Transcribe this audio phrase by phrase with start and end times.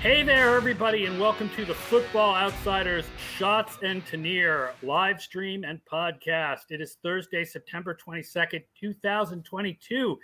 [0.00, 3.04] Hey there, everybody, and welcome to the Football Outsiders
[3.36, 6.70] Shots and Tanier live stream and podcast.
[6.70, 10.18] It is Thursday, September 22nd, 2022,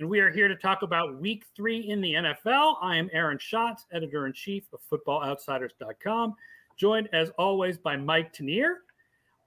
[0.00, 2.78] and we are here to talk about week three in the NFL.
[2.82, 6.34] I am Aaron Schatz, editor in chief of FootballOutsiders.com,
[6.76, 8.78] joined as always by Mike Tanier,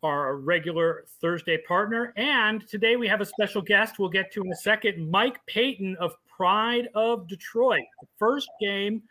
[0.02, 2.14] our regular Thursday partner.
[2.16, 5.98] And today we have a special guest we'll get to in a second, Mike Payton
[6.00, 7.84] of Pride of Detroit.
[8.00, 9.04] The first game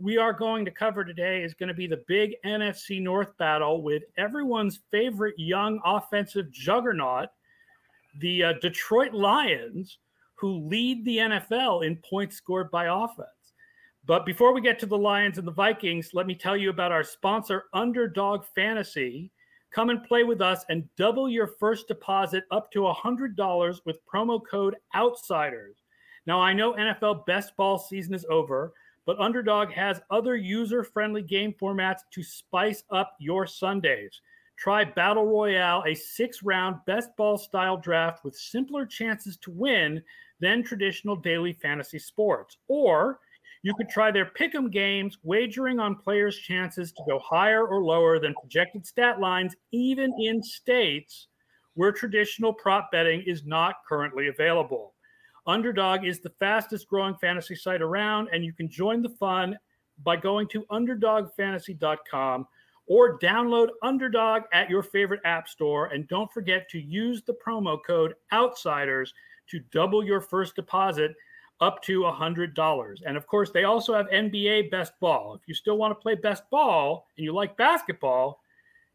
[0.00, 3.82] we are going to cover today is going to be the big NFC North battle
[3.82, 7.28] with everyone's favorite young offensive juggernaut,
[8.20, 9.98] the uh, Detroit Lions,
[10.34, 13.28] who lead the NFL in points scored by offense.
[14.06, 16.92] But before we get to the Lions and the Vikings, let me tell you about
[16.92, 19.32] our sponsor, Underdog Fantasy.
[19.72, 24.40] Come and play with us and double your first deposit up to $100 with promo
[24.48, 25.74] code OUTSIDERS.
[26.24, 28.72] Now, I know NFL best ball season is over
[29.08, 34.20] but Underdog has other user friendly game formats to spice up your Sundays.
[34.58, 40.02] Try Battle Royale, a six round best ball style draft with simpler chances to win
[40.40, 42.58] than traditional daily fantasy sports.
[42.68, 43.20] Or
[43.62, 48.18] you could try their pick'em games, wagering on players' chances to go higher or lower
[48.18, 51.28] than projected stat lines, even in states
[51.76, 54.92] where traditional prop betting is not currently available.
[55.48, 59.58] Underdog is the fastest growing fantasy site around, and you can join the fun
[60.04, 62.46] by going to underdogfantasy.com
[62.86, 65.86] or download Underdog at your favorite app store.
[65.86, 69.12] And don't forget to use the promo code OUTSIDERS
[69.48, 71.14] to double your first deposit
[71.60, 73.02] up to $100.
[73.06, 75.34] And of course, they also have NBA best ball.
[75.34, 78.42] If you still want to play best ball and you like basketball,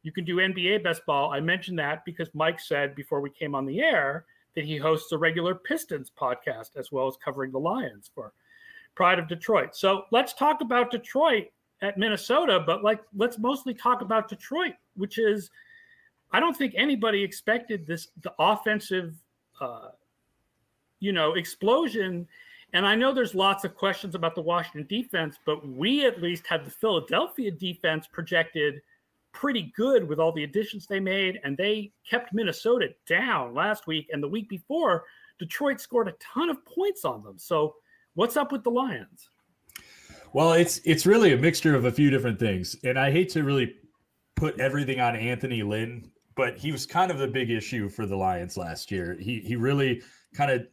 [0.03, 1.31] you can do NBA best ball.
[1.31, 5.11] I mentioned that because Mike said before we came on the air that he hosts
[5.11, 8.33] a regular Pistons podcast as well as covering the Lions for
[8.95, 9.75] Pride of Detroit.
[9.75, 11.47] So let's talk about Detroit
[11.81, 15.49] at Minnesota, but like let's mostly talk about Detroit, which is
[16.31, 19.15] I don't think anybody expected this the offensive
[19.59, 19.89] uh,
[20.99, 22.27] you know explosion.
[22.75, 26.47] And I know there's lots of questions about the Washington defense, but we at least
[26.47, 28.81] had the Philadelphia defense projected
[29.33, 34.07] pretty good with all the additions they made, and they kept Minnesota down last week.
[34.11, 35.03] And the week before,
[35.39, 37.37] Detroit scored a ton of points on them.
[37.37, 37.75] So,
[38.13, 39.29] what's up with the Lions?
[40.33, 43.43] Well, it's it's really a mixture of a few different things, and I hate to
[43.43, 43.75] really
[44.35, 48.15] put everything on Anthony Lynn, but he was kind of the big issue for the
[48.15, 49.17] Lions last year.
[49.19, 50.01] He he really
[50.33, 50.65] kind of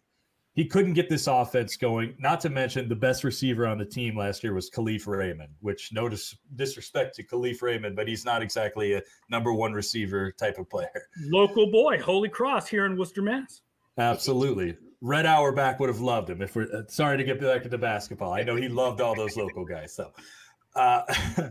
[0.54, 2.14] he couldn't get this offense going.
[2.18, 5.90] Not to mention the best receiver on the team last year was Kalif Raymond, which
[5.92, 10.58] no dis- disrespect to Kalif Raymond, but he's not exactly a number one receiver type
[10.58, 10.90] of player.
[11.30, 13.62] Local boy, Holy Cross here in Worcester, Mass.
[13.96, 14.76] Absolutely.
[15.00, 16.42] Red Auerbach would have loved him.
[16.42, 19.36] If we're uh, sorry to get back into basketball, I know he loved all those
[19.36, 19.94] local guys.
[19.94, 20.12] So,
[20.74, 21.02] uh,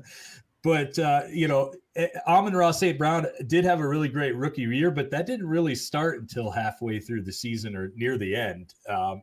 [0.64, 2.98] but uh, you know, eh, Amon-Ra St.
[2.98, 7.00] Brown did have a really great rookie year, but that didn't really start until halfway
[7.00, 8.74] through the season or near the end.
[8.88, 9.22] Um,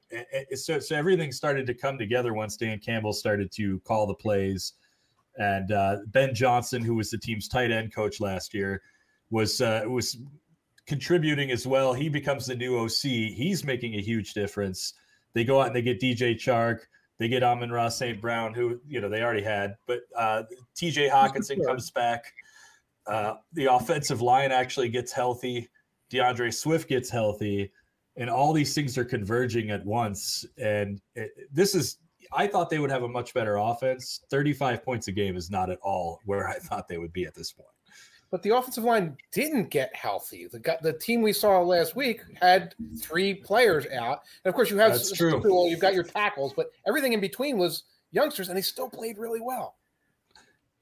[0.54, 4.74] so, so everything started to come together once Dan Campbell started to call the plays,
[5.36, 8.82] and uh, Ben Johnson, who was the team's tight end coach last year,
[9.30, 10.16] was uh, was
[10.86, 11.92] contributing as well.
[11.92, 13.02] He becomes the new OC.
[13.02, 14.94] He's making a huge difference.
[15.34, 16.80] They go out and they get DJ Chark.
[17.18, 18.20] They get Amon-Ra St.
[18.20, 20.42] Brown, who you know they already had, but uh,
[20.76, 22.32] TJ Hockenson comes back.
[23.06, 25.68] Uh, the offensive line actually gets healthy.
[26.12, 27.72] DeAndre Swift gets healthy,
[28.16, 30.44] and all these things are converging at once.
[30.58, 31.98] And it, this is,
[32.32, 34.20] I thought they would have a much better offense.
[34.28, 37.34] Thirty-five points a game is not at all where I thought they would be at
[37.34, 37.75] this point
[38.36, 40.46] but the offensive line didn't get healthy.
[40.46, 44.76] The the team we saw last week had three players out, and of course you
[44.76, 45.40] have That's true.
[45.42, 49.16] Well, you've got your tackles, but everything in between was youngsters, and they still played
[49.16, 49.76] really well.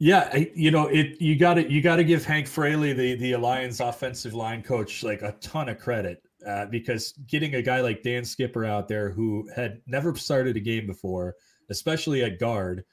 [0.01, 1.21] Yeah, you know it.
[1.21, 5.05] You got to you got to give Hank Fraley, the the Alliance offensive line coach,
[5.05, 9.11] like a ton of credit uh, because getting a guy like Dan Skipper out there
[9.11, 11.37] who had never started a game before,
[11.71, 12.85] especially at guard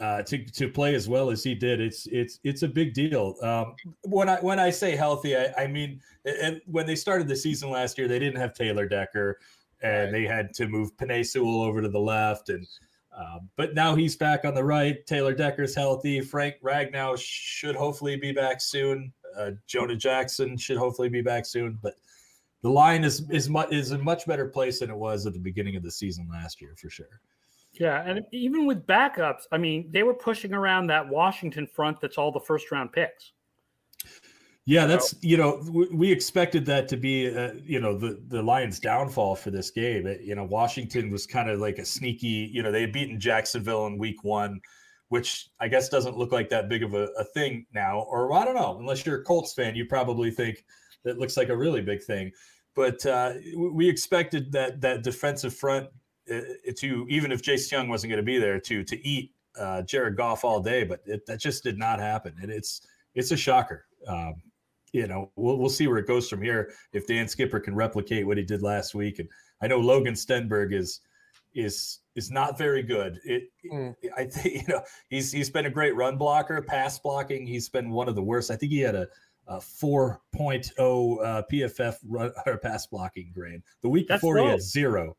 [0.00, 3.36] uh, to to play as well as he did, it's it's it's a big deal.
[3.42, 7.36] Um, when I when I say healthy, I, I mean and when they started the
[7.36, 9.38] season last year, they didn't have Taylor Decker,
[9.82, 10.12] and right.
[10.12, 12.66] they had to move Penei Sewell over to the left, and
[13.16, 15.04] um, but now he's back on the right.
[15.06, 16.20] Taylor Decker's healthy.
[16.20, 19.12] Frank Ragnow should hopefully be back soon.
[19.36, 21.94] Uh, Jonah Jackson should hopefully be back soon, but
[22.62, 25.38] the line is is much is a much better place than it was at the
[25.38, 27.20] beginning of the season last year for sure.
[27.78, 32.16] Yeah, and even with backups, I mean, they were pushing around that Washington front that's
[32.16, 33.32] all the first round picks.
[34.68, 35.62] Yeah, that's you know
[35.92, 40.08] we expected that to be uh, you know the the Lions' downfall for this game.
[40.08, 42.50] It, you know, Washington was kind of like a sneaky.
[42.52, 44.60] You know, they had beaten Jacksonville in Week One,
[45.08, 48.00] which I guess doesn't look like that big of a, a thing now.
[48.10, 50.64] Or I don't know, unless you're a Colts fan, you probably think
[51.04, 52.32] that looks like a really big thing.
[52.74, 55.88] But uh, we expected that that defensive front
[56.28, 60.16] to even if Chase Young wasn't going to be there to to eat uh, Jared
[60.16, 62.82] Goff all day, but it, that just did not happen, and it's
[63.14, 63.86] it's a shocker.
[64.06, 64.34] Um,
[64.92, 68.26] you know, we'll we'll see where it goes from here if Dan Skipper can replicate
[68.26, 69.18] what he did last week.
[69.18, 69.28] And
[69.60, 71.00] I know Logan Stenberg is
[71.54, 73.20] is is not very good.
[73.24, 73.94] It, mm.
[74.16, 77.46] I think you know he's he's been a great run blocker, pass blocking.
[77.46, 78.50] He's been one of the worst.
[78.50, 79.08] I think he had a,
[79.48, 80.18] a 4.0
[80.78, 83.62] uh, PFF run or pass blocking grade.
[83.82, 84.44] The week That's before low.
[84.44, 85.16] he had zero.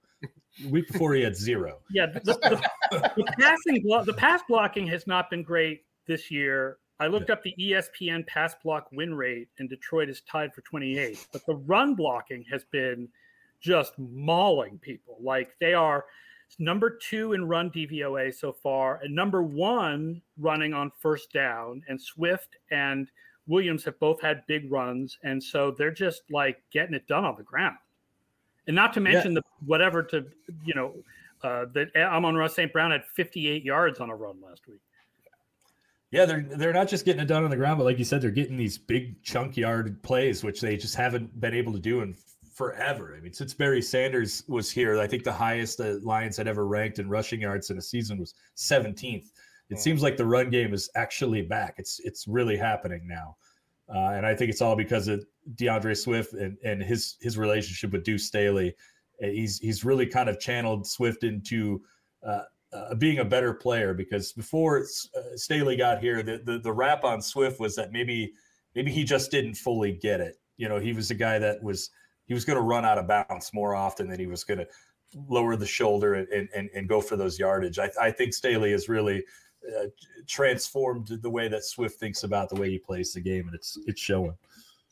[0.61, 1.79] The week before he had zero.
[1.91, 6.77] Yeah, the, the, the passing blo- the pass blocking has not been great this year.
[6.99, 7.33] I looked yeah.
[7.33, 11.27] up the ESPN pass block win rate, and Detroit is tied for 28.
[11.31, 13.07] But the run blocking has been
[13.59, 15.17] just mauling people.
[15.21, 16.05] Like they are
[16.59, 21.83] number two in run DVOA so far, and number one running on first down.
[21.87, 23.11] And Swift and
[23.47, 27.35] Williams have both had big runs, and so they're just like getting it done on
[27.37, 27.77] the ground.
[28.67, 29.39] And not to mention yeah.
[29.39, 30.25] the whatever to
[30.65, 30.93] you know
[31.43, 32.71] uh, that Amon-Ra St.
[32.71, 34.81] Brown had 58 yards on a run last week.
[36.11, 38.21] Yeah, they're they're not just getting it done on the ground, but like you said,
[38.21, 42.01] they're getting these big chunk yard plays, which they just haven't been able to do
[42.01, 42.15] in
[42.53, 43.13] forever.
[43.15, 46.65] I mean, since Barry Sanders was here, I think the highest the Lions had ever
[46.65, 49.29] ranked in rushing yards in a season was 17th.
[49.69, 51.75] It seems like the run game is actually back.
[51.77, 53.35] It's it's really happening now,
[53.93, 55.25] uh, and I think it's all because of
[55.55, 58.75] DeAndre Swift and, and his his relationship with Deuce Staley.
[59.19, 61.81] He's he's really kind of channeled Swift into
[62.25, 62.41] uh,
[62.73, 67.03] uh, being a better player because before uh, Staley got here, the, the the rap
[67.03, 68.33] on Swift was that maybe
[68.75, 70.35] maybe he just didn't fully get it.
[70.57, 71.89] You know, he was a guy that was
[72.25, 74.67] he was going to run out of bounds more often than he was going to
[75.29, 77.79] lower the shoulder and, and, and go for those yardage.
[77.79, 79.23] I, I think Staley is really
[79.67, 79.87] uh,
[80.27, 83.77] transformed the way that Swift thinks about the way he plays the game, and it's
[83.87, 84.35] it's showing.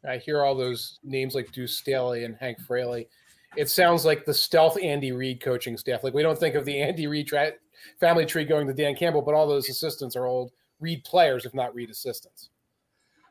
[0.07, 3.07] I hear all those names like Deuce Staley and Hank Fraley.
[3.55, 6.03] It sounds like the stealth Andy Reid coaching staff.
[6.03, 7.53] Like we don't think of the Andy Reid tra-
[7.99, 11.53] family tree going to Dan Campbell, but all those assistants are old Reid players, if
[11.53, 12.49] not Reid assistants.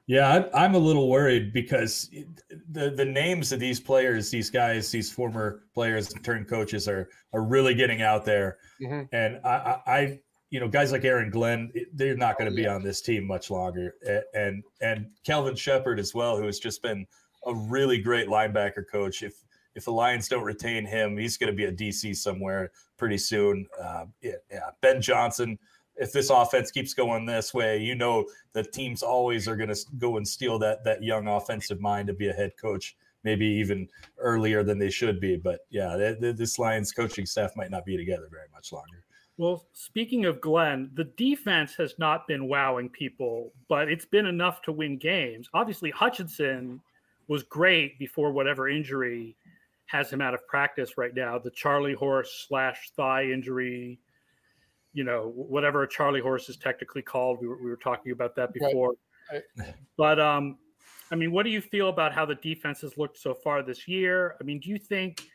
[0.07, 2.11] Yeah, I'm a little worried because
[2.71, 7.09] the the names of these players, these guys, these former players and turned coaches are
[7.33, 9.03] are really getting out there, mm-hmm.
[9.15, 10.21] and I, I,
[10.55, 13.27] you know, guys like Aaron Glenn, they're not going to oh, be on this team
[13.27, 13.97] much longer,
[14.35, 17.09] and and Kelvin Sheppard as well, who has just been
[17.45, 19.25] a really great linebacker coach.
[19.25, 19.43] If
[19.75, 23.67] if the Lions don't retain him, he's going to be a DC somewhere pretty soon.
[23.83, 25.59] Uh, yeah, yeah, Ben Johnson
[25.97, 29.81] if this offense keeps going this way, you know the teams always are going to
[29.99, 33.89] go and steal that that young offensive mind to be a head coach, maybe even
[34.19, 35.37] earlier than they should be.
[35.37, 39.04] But yeah, this Lions coaching staff might not be together very much longer.
[39.37, 44.63] Well, speaking of Glenn, the defense has not been wowing people, but it's been enough
[44.63, 45.49] to win games.
[45.55, 46.81] Obviously, Hutchinson
[47.27, 49.37] was great before whatever injury
[49.87, 51.39] has him out of practice right now.
[51.39, 53.99] The Charlie horse slash thigh injury
[54.95, 57.41] you know whatever a Charlie horse is technically called.
[57.41, 58.95] We were, we were talking about that before.
[59.31, 59.43] Right.
[59.59, 59.75] Right.
[59.99, 60.57] But um,
[61.11, 63.87] I mean, what do you feel about how the defense has looked so far this
[63.87, 64.37] year?
[64.41, 65.29] I mean, do you think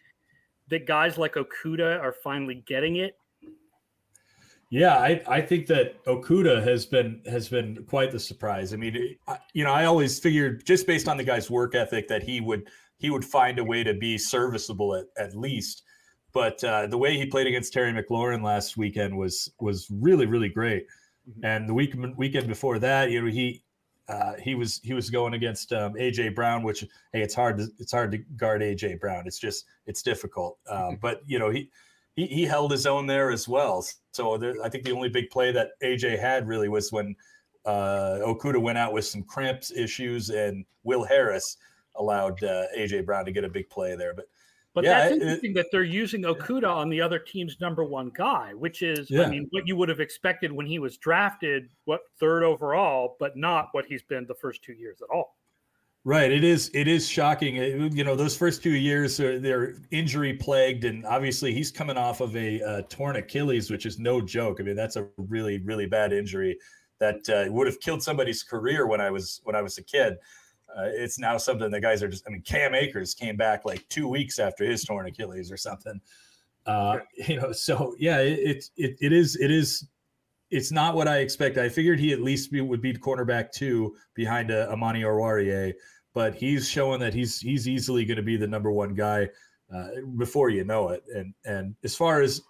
[0.69, 3.18] that guys like Okudah are finally getting it?
[4.72, 8.72] Yeah, I, I think that Okudah has been has been quite the surprise.
[8.72, 9.18] I mean,
[9.54, 12.68] you know, I always figured just based on the guy's work ethic that he would
[12.98, 15.84] he would find a way to be serviceable at, at least.
[16.34, 20.50] But uh, the way he played against Terry McLaurin last weekend was was really really
[20.50, 20.86] great.
[21.28, 21.46] Mm-hmm.
[21.46, 23.64] And the week weekend before that, you know, he
[24.08, 26.82] uh, he was he was going against um, AJ Brown, which
[27.14, 29.24] hey, it's hard to it's hard to guard AJ Brown.
[29.26, 30.58] It's just it's difficult.
[30.68, 30.96] Uh, mm-hmm.
[31.02, 31.72] But you know he,
[32.16, 33.84] he he held his own there as well.
[34.12, 37.16] So there, I think the only big play that AJ had really was when
[37.66, 41.58] uh, Okudah went out with some cramps issues, and Will Harris
[41.96, 44.13] allowed uh, AJ Brown to get a big play there.
[44.13, 44.25] But
[44.74, 48.12] but yeah, that's interesting it, that they're using Okudah on the other team's number one
[48.13, 49.24] guy, which is, yeah.
[49.24, 53.36] I mean, what you would have expected when he was drafted, what third overall, but
[53.36, 55.36] not what he's been the first two years at all.
[56.06, 56.32] Right.
[56.32, 56.72] It is.
[56.74, 57.58] It is shocking.
[57.58, 61.98] It, you know, those first two years are they're injury plagued, and obviously he's coming
[61.98, 64.60] off of a uh, torn Achilles, which is no joke.
[64.60, 66.58] I mean, that's a really, really bad injury
[67.00, 70.18] that uh, would have killed somebody's career when I was when I was a kid
[70.77, 72.24] uh, it's now something the guys are just.
[72.27, 76.00] I mean, Cam Akers came back like two weeks after his torn Achilles or something.
[76.65, 79.88] Uh, you know, so yeah, it, it it is it is
[80.51, 81.58] it's not what I expect.
[81.58, 85.74] I figured he at least be, would be cornerback two behind a, uh, Amani Oruwariye,
[86.13, 89.29] but he's showing that he's he's easily going to be the number one guy
[89.74, 89.88] uh,
[90.18, 91.03] before you know it.
[91.13, 92.41] And and as far as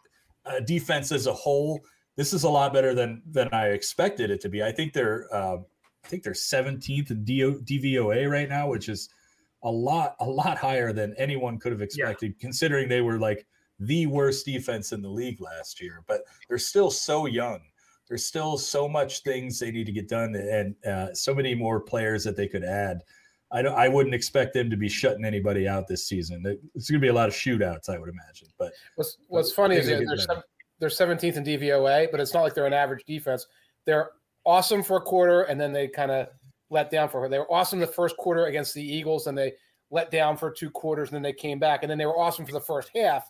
[0.45, 1.81] uh, defense as a whole,
[2.15, 4.63] this is a lot better than than I expected it to be.
[4.63, 5.57] I think they're uh,
[6.03, 9.09] I think they're 17th in DO, DVOA right now, which is
[9.63, 12.41] a lot a lot higher than anyone could have expected, yeah.
[12.41, 13.45] considering they were like
[13.79, 16.03] the worst defense in the league last year.
[16.07, 17.59] But they're still so young.
[18.09, 21.79] There's still so much things they need to get done, and uh, so many more
[21.79, 23.03] players that they could add.
[23.51, 23.75] I don't.
[23.75, 26.43] I wouldn't expect them to be shutting anybody out this season.
[26.75, 28.47] It's going to be a lot of shootouts, I would imagine.
[28.57, 30.43] But what's what's funny is they're, seven,
[30.79, 33.45] they're 17th in DVOA, but it's not like they're an average defense.
[33.85, 34.11] They're
[34.45, 36.27] awesome for a quarter, and then they kind of
[36.71, 37.27] let down for.
[37.29, 39.53] They were awesome the first quarter against the Eagles, and they
[39.91, 42.45] let down for two quarters, and then they came back, and then they were awesome
[42.45, 43.29] for the first half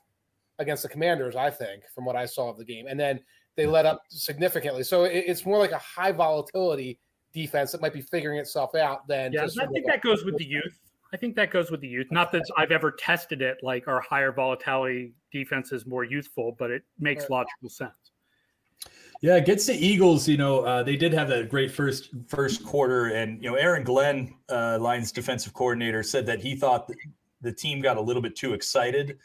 [0.59, 1.35] against the Commanders.
[1.35, 3.19] I think from what I saw of the game, and then
[3.59, 4.83] they let up significantly.
[4.83, 6.97] So it, it's more like a high volatility
[7.33, 10.45] defense that might be figuring itself out than yeah, I think that goes with the
[10.45, 10.79] youth.
[11.13, 12.07] I think that goes with the youth.
[12.09, 16.71] Not that I've ever tested it like our higher volatility defense is more youthful, but
[16.71, 17.31] it makes right.
[17.31, 18.11] logical sense.
[19.21, 20.25] Yeah, it gets the Eagles.
[20.29, 23.83] You know, uh, they did have that great first first quarter, and you know, Aaron
[23.83, 26.89] Glenn, uh, Lions defensive coordinator, said that he thought
[27.41, 29.17] the team got a little bit too excited,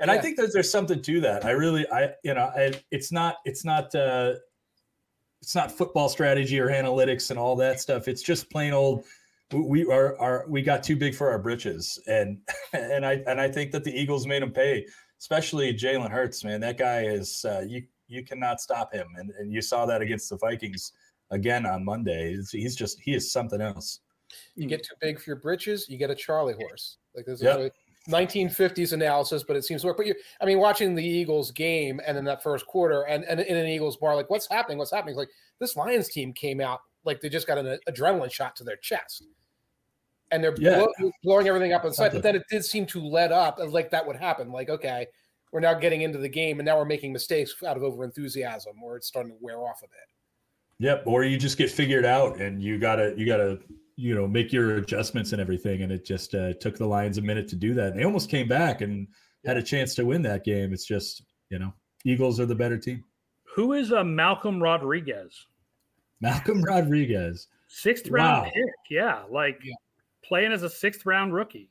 [0.00, 0.14] and yeah.
[0.14, 1.44] I think that there's something to that.
[1.44, 4.34] I really, I you know, I, it's not it's not uh,
[5.40, 8.08] it's not football strategy or analytics and all that stuff.
[8.08, 9.04] It's just plain old.
[9.52, 12.38] We are, are we got too big for our britches, and
[12.72, 14.86] and I and I think that the Eagles made them pay,
[15.20, 16.42] especially Jalen Hurts.
[16.42, 20.02] Man, that guy is uh, you you cannot stop him, and and you saw that
[20.02, 20.92] against the Vikings
[21.30, 22.36] again on Monday.
[22.50, 24.00] He's just he is something else.
[24.56, 26.98] You get too big for your britches, you get a Charlie horse.
[27.14, 27.72] Like this yep.
[28.08, 29.96] 1950s analysis, but it seems to work.
[29.96, 33.40] But you, I mean, watching the Eagles game and then that first quarter and, and
[33.40, 34.78] in an Eagles bar, like what's happening?
[34.78, 35.12] What's happening?
[35.12, 38.64] It's like this Lions team came out like they just got an adrenaline shot to
[38.64, 39.24] their chest.
[40.30, 40.84] And they're yeah.
[40.98, 42.12] blow, blowing everything up inside.
[42.12, 44.50] But then it did seem to let up uh, like that would happen.
[44.50, 45.06] Like, okay,
[45.52, 48.82] we're now getting into the game and now we're making mistakes out of over enthusiasm
[48.82, 50.86] or it's starting to wear off a bit.
[50.86, 51.04] Yep.
[51.06, 53.60] Or you just get figured out and you gotta you gotta
[53.96, 57.22] you know make your adjustments and everything and it just uh, took the lions a
[57.22, 57.88] minute to do that.
[57.88, 59.06] And they almost came back and
[59.44, 60.72] had a chance to win that game.
[60.72, 61.72] It's just you know
[62.04, 63.04] eagles are the better team.
[63.54, 65.46] Who is a uh, malcolm rodriguez?
[66.20, 67.48] Malcolm rodriguez.
[67.68, 68.50] Sixth round wow.
[68.52, 68.64] pick.
[68.90, 69.74] Yeah like yeah.
[70.24, 71.70] playing as a sixth round rookie.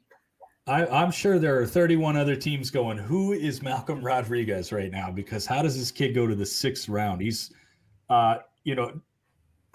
[0.66, 5.12] I, i'm sure there are 31 other teams going who is malcolm rodriguez right now?
[5.12, 7.22] Because how does this kid go to the sixth round?
[7.22, 7.52] He's
[8.10, 9.02] uh you know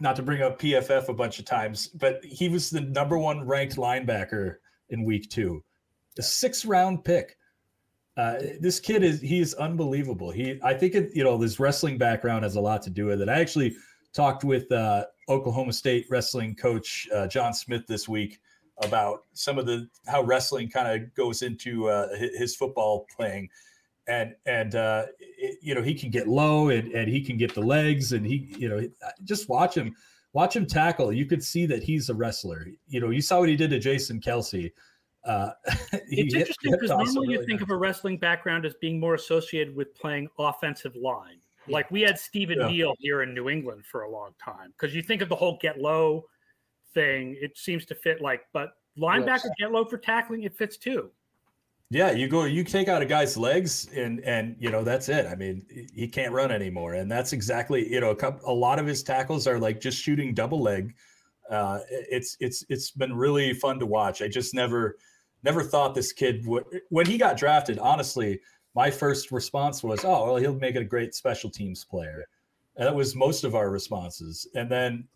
[0.01, 3.47] not to bring up PFF a bunch of times, but he was the number one
[3.47, 4.57] ranked linebacker
[4.91, 5.63] in week two,
[6.19, 7.37] a six round pick.
[8.17, 10.31] Uh, this kid is he is unbelievable.
[10.31, 13.23] He I think it, you know his wrestling background has a lot to do with
[13.23, 13.29] it.
[13.29, 13.77] I actually
[14.13, 18.41] talked with uh, Oklahoma State wrestling coach uh, John Smith this week
[18.83, 23.49] about some of the how wrestling kind of goes into uh, his football playing
[24.09, 27.55] and and uh, it, you know he can get low and, and he can get
[27.55, 28.89] the legs and he you know
[29.25, 29.95] just watch him
[30.33, 33.49] watch him tackle you could see that he's a wrestler you know you saw what
[33.49, 34.73] he did to jason Kelce.
[35.25, 35.51] uh,
[36.09, 37.63] it's interesting because normally really you think nice.
[37.63, 41.39] of a wrestling background as being more associated with playing offensive line
[41.71, 42.69] like we had Stephen yeah.
[42.69, 45.59] Neal here in New England for a long time because you think of the whole
[45.61, 46.25] get low
[46.95, 49.51] thing it seems to fit like but linebacker yes.
[49.59, 51.11] get low for tackling it fits too
[51.91, 55.27] yeah, you go, you take out a guy's legs, and and you know that's it.
[55.27, 55.65] I mean,
[55.95, 59.03] he can't run anymore, and that's exactly you know a, couple, a lot of his
[59.03, 60.95] tackles are like just shooting double leg.
[61.51, 64.21] Uh, it's it's it's been really fun to watch.
[64.21, 64.99] I just never
[65.45, 67.79] never thought this kid would when he got drafted.
[67.79, 68.39] Honestly,
[68.75, 72.25] my first response was, "Oh, well, he'll make it a great special teams player."
[72.77, 74.47] And that was most of our responses.
[74.55, 75.09] And then,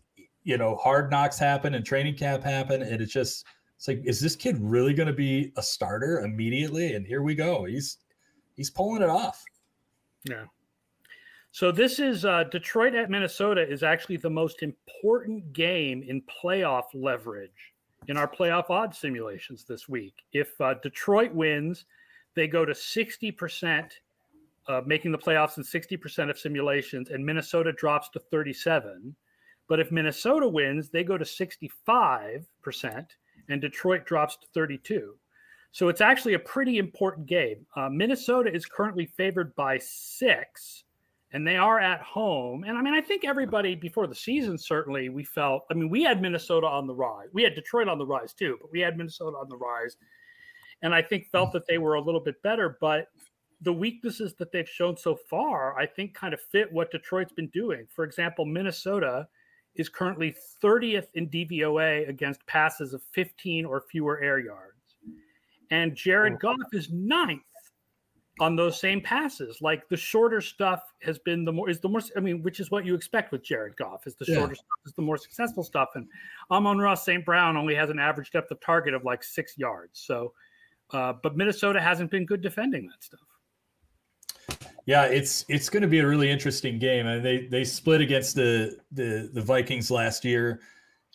[0.43, 3.45] you know, hard knocks happen and training camp happen, and it just
[3.83, 6.93] it's like, is this kid really going to be a starter immediately?
[6.93, 7.65] And here we go.
[7.65, 7.97] He's
[8.55, 9.43] he's pulling it off.
[10.23, 10.45] Yeah.
[11.51, 16.83] So this is uh, Detroit at Minnesota is actually the most important game in playoff
[16.93, 17.73] leverage
[18.07, 20.13] in our playoff odds simulations this week.
[20.31, 21.83] If uh, Detroit wins,
[22.35, 23.99] they go to sixty percent,
[24.69, 29.13] uh, making the playoffs in sixty percent of simulations, and Minnesota drops to thirty-seven.
[29.67, 33.17] But if Minnesota wins, they go to sixty-five percent,
[33.49, 35.15] and Detroit drops to 32.
[35.71, 37.65] So it's actually a pretty important game.
[37.75, 40.83] Uh, Minnesota is currently favored by six,
[41.31, 42.63] and they are at home.
[42.63, 45.63] And I mean, I think everybody before the season certainly we felt.
[45.71, 47.29] I mean, we had Minnesota on the rise.
[47.33, 49.97] We had Detroit on the rise too, but we had Minnesota on the rise,
[50.83, 52.77] and I think felt that they were a little bit better.
[52.79, 53.07] But
[53.61, 57.47] the weaknesses that they've shown so far, I think, kind of fit what Detroit's been
[57.47, 57.87] doing.
[57.89, 59.27] For example, Minnesota
[59.75, 64.77] is currently 30th in DVOA against passes of 15 or fewer air yards.
[65.71, 66.37] And Jared oh.
[66.37, 67.41] Goff is ninth
[68.39, 69.59] on those same passes.
[69.61, 72.71] Like the shorter stuff has been the more is the more I mean, which is
[72.71, 74.35] what you expect with Jared Goff is the Yeah.
[74.35, 75.89] shorter stuff is the more successful stuff.
[75.95, 76.07] And
[76.51, 77.25] Amon-Ra St.
[77.25, 79.99] Brown only has an average depth of target of like six yards.
[79.99, 80.33] So
[80.91, 83.19] uh, but Minnesota hasn't been good defending that stuff.
[84.85, 88.35] Yeah, it's it's going to be a really interesting game, and they they split against
[88.35, 90.59] the the the Vikings last year,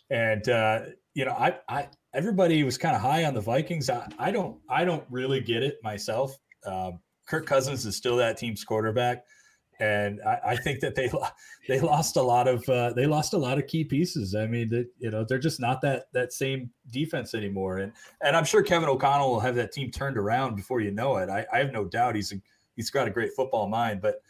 [0.09, 0.81] and uh,
[1.13, 3.89] you know I I everybody was kind of high on the Vikings.
[3.89, 6.35] I, I don't I don't really get it myself.
[6.65, 9.23] Um, Kirk Cousins is still that team's quarterback,
[9.79, 11.11] and I, I think that they
[11.67, 14.33] they lost a lot of uh, they lost a lot of key pieces.
[14.33, 18.35] I mean, that you know they're just not that that same defense anymore, and and
[18.35, 21.29] I'm sure Kevin O'Connell will have that team turned around before you know it.
[21.29, 22.41] I, I have no doubt he's a
[22.79, 24.21] he's got a great football mind, but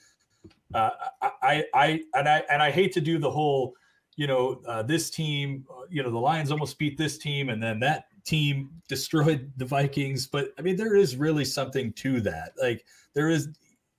[0.73, 0.89] uh,
[1.21, 3.75] I, I, and I, and I hate to do the whole,
[4.15, 7.61] you know, uh, this team, uh, you know, the Lions almost beat this team, and
[7.61, 10.25] then that team destroyed the Vikings.
[10.25, 12.53] But I mean, there is really something to that.
[12.59, 13.49] Like there is,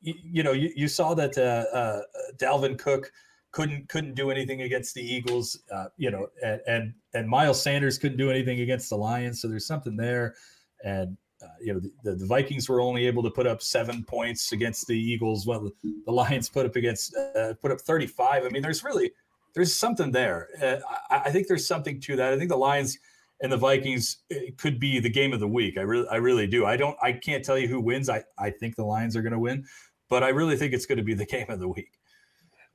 [0.00, 2.00] you, you know, you, you saw that uh, uh,
[2.38, 3.12] Dalvin Cook
[3.52, 7.98] couldn't couldn't do anything against the Eagles, uh, you know, and, and and Miles Sanders
[7.98, 9.40] couldn't do anything against the Lions.
[9.40, 10.34] So there's something there,
[10.82, 14.52] and uh, you know, the, the Vikings were only able to put up seven points
[14.52, 15.46] against the Eagles.
[15.46, 18.44] Well, the Lions put up against uh, put up 35.
[18.44, 19.12] I mean, there's really
[19.54, 20.48] there's something there.
[20.62, 20.76] Uh,
[21.10, 22.32] I, I think there's something to that.
[22.32, 22.98] I think the Lions
[23.40, 24.18] and the Vikings
[24.58, 25.78] could be the game of the week.
[25.78, 26.66] I really I really do.
[26.66, 28.08] I don't I can't tell you who wins.
[28.08, 29.64] I I think the Lions are going to win,
[30.08, 31.92] but I really think it's going to be the game of the week.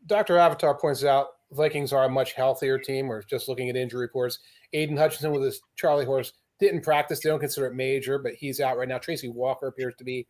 [0.07, 0.37] Dr.
[0.37, 3.07] Avatar points out Vikings are a much healthier team.
[3.07, 4.39] We're just looking at injury reports.
[4.73, 7.19] Aidan Hutchinson with his Charlie horse didn't practice.
[7.19, 8.97] They don't consider it major, but he's out right now.
[8.97, 10.27] Tracy Walker appears to be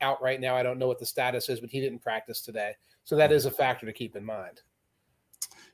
[0.00, 0.56] out right now.
[0.56, 2.72] I don't know what the status is, but he didn't practice today.
[3.04, 4.62] So that is a factor to keep in mind.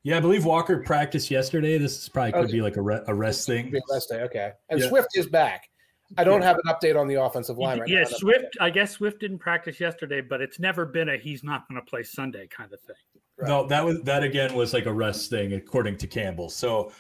[0.03, 1.77] Yeah, I believe Walker practiced yesterday.
[1.77, 2.53] This is probably could Okay.
[2.53, 3.71] be like a, re- a rest thing.
[3.71, 4.23] Be a rest day.
[4.23, 4.53] Okay.
[4.71, 4.89] And Yeah.
[4.89, 5.69] Swift is back.
[6.17, 8.09] I don't have an update on the offensive line right yeah, now.
[8.11, 8.57] Yeah, Swift.
[8.61, 11.89] I guess Swift didn't practice yesterday, but it's never been a he's not going to
[11.89, 12.97] play Sunday kind of thing.
[13.43, 16.51] No, that was that again was like a rest thing according to Campbell.
[16.51, 16.93] So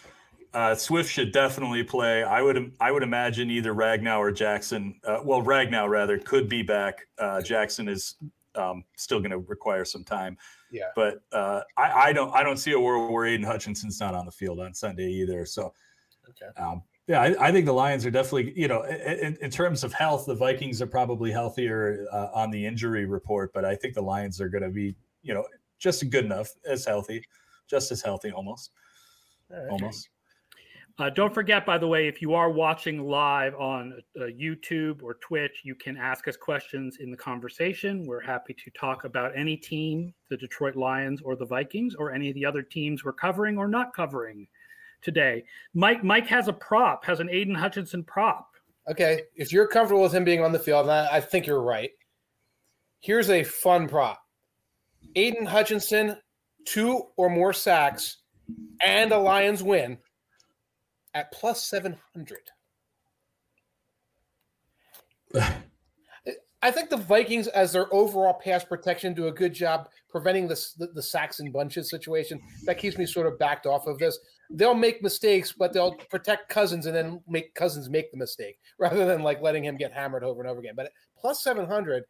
[0.52, 2.22] uh, Swift should definitely play.
[2.22, 5.00] I would I would imagine either Ragnow or Jackson.
[5.04, 7.06] Uh, well, Ragnow rather could be back.
[7.18, 8.16] Uh, Jackson is
[8.54, 10.36] um, still going to require some time.
[10.70, 10.88] Yeah.
[10.96, 14.26] But uh, I, I don't I don't see a world where Aidan Hutchinson's not on
[14.26, 15.46] the field on Sunday either.
[15.46, 15.72] So
[16.30, 16.52] Okay.
[16.62, 19.92] um, yeah, I, I think the Lions are definitely you know in, in terms of
[19.92, 24.02] health, the Vikings are probably healthier uh, on the injury report, but I think the
[24.02, 25.44] Lions are going to be you know
[25.78, 27.24] just good enough as healthy,
[27.68, 28.70] just as healthy almost,
[29.70, 30.08] almost.
[31.00, 35.14] Uh, don't forget, by the way, if you are watching live on uh, YouTube or
[35.14, 38.04] Twitch, you can ask us questions in the conversation.
[38.04, 42.28] We're happy to talk about any team, the Detroit Lions or the Vikings, or any
[42.28, 44.46] of the other teams we're covering or not covering
[45.00, 45.42] today.
[45.72, 48.50] Mike, Mike has a prop, has an Aidan Hutchinson prop.
[48.90, 49.22] Okay.
[49.34, 51.92] If you're comfortable with him being on the field, I, I think you're right.
[52.98, 54.20] Here's a fun prop
[55.16, 56.18] Aidan Hutchinson,
[56.66, 58.18] two or more sacks,
[58.84, 59.96] and a Lions win
[61.14, 62.38] at plus 700.
[66.62, 70.74] I think the Vikings, as their overall pass protection, do a good job preventing this,
[70.74, 72.38] the, the sacks and bunches situation.
[72.66, 74.18] That keeps me sort of backed off of this.
[74.50, 79.06] They'll make mistakes, but they'll protect Cousins and then make Cousins make the mistake rather
[79.06, 80.74] than like letting him get hammered over and over again.
[80.76, 82.04] But plus 700,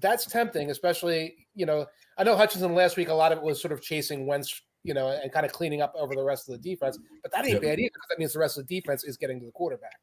[0.00, 1.86] that's tempting, especially, you know,
[2.18, 4.94] I know Hutchinson last week, a lot of it was sort of chasing Wentz, you
[4.94, 6.98] know, and kind of cleaning up over the rest of the defense.
[7.22, 7.62] But that ain't Yep.
[7.62, 9.98] bad either because that means the rest of the defense is getting to the quarterback.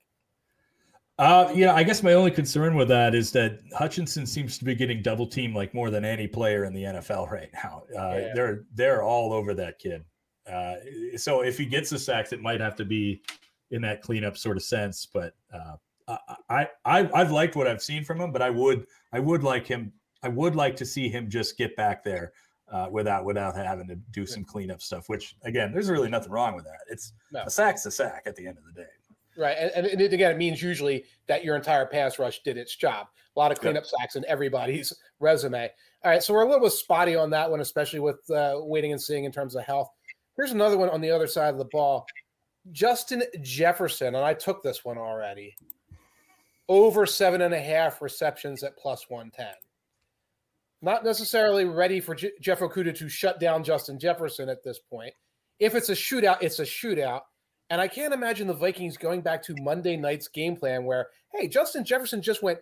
[1.18, 4.76] Uh, yeah, I guess my only concern with that is that Hutchinson seems to be
[4.76, 7.84] getting double teamed like more than any player in the NFL right now.
[7.98, 8.32] Uh, Yeah.
[8.36, 10.04] They're they're all over that kid.
[10.46, 10.76] Uh,
[11.16, 13.22] so if he gets the sacks, it might have to be
[13.72, 15.06] in that cleanup sort of sense.
[15.06, 15.78] But uh,
[16.50, 19.66] I, I I've liked what I've seen from him, but I would I would like
[19.66, 22.34] him I would like to see him just get back there
[22.72, 25.10] uh, without without having to do some cleanup stuff.
[25.10, 26.80] Which again, there's really nothing wrong with that.
[26.90, 27.44] It's No.
[27.46, 28.88] a sack's a sack at the end of the day.
[29.38, 29.58] Right.
[29.58, 33.08] And, and it, again, it means usually that your entire pass rush did its job.
[33.36, 35.70] A lot of cleanup sacks in everybody's resume.
[36.04, 36.24] All right.
[36.24, 39.26] So we're a little bit spotty on that one, especially with uh, waiting and seeing
[39.26, 39.90] in terms of health.
[40.38, 42.06] Here's another one on the other side of the ball
[42.72, 44.16] Justin Jefferson.
[44.16, 45.56] And I took this one already.
[46.68, 49.54] Over seven and a half receptions at plus 110.
[50.82, 55.14] Not necessarily ready for J- Jeff Okudah to shut down Justin Jefferson at this point.
[55.60, 57.22] If it's a shootout, it's a shootout.
[57.70, 61.48] And I can't imagine the Vikings going back to Monday night's game plan where, hey,
[61.48, 62.60] Justin Jefferson just went,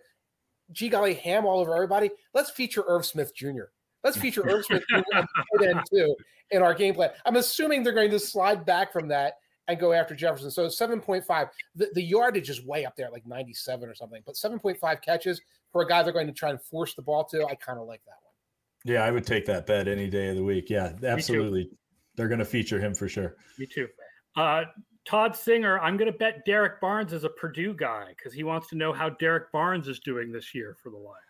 [0.72, 2.10] gee golly, ham all over everybody.
[2.32, 3.64] Let's feature Irv Smith Jr.
[4.02, 4.96] Let's feature Irv Smith Jr.
[5.14, 5.26] and
[5.58, 6.16] tight end too
[6.50, 7.10] in our game plan.
[7.26, 9.34] I'm assuming they're going to slide back from that
[9.68, 10.50] and go after Jefferson.
[10.50, 11.48] So 7.5.
[11.74, 14.22] The, the yardage is way up there, like 97 or something.
[14.26, 15.40] But 7.5 catches
[15.72, 17.86] for a guy they're going to try and force the ball to, I kind of
[17.86, 18.94] like that one.
[18.94, 20.68] Yeah, I would take that bet any day of the week.
[20.68, 21.70] Yeah, absolutely.
[22.16, 23.36] They're going to feature him for sure.
[23.58, 23.88] Me too.
[24.36, 24.64] Uh,
[25.04, 28.68] Todd Singer, I'm going to bet Derrick Barnes is a Purdue guy because he wants
[28.68, 31.20] to know how Derrick Barnes is doing this year for the Lions.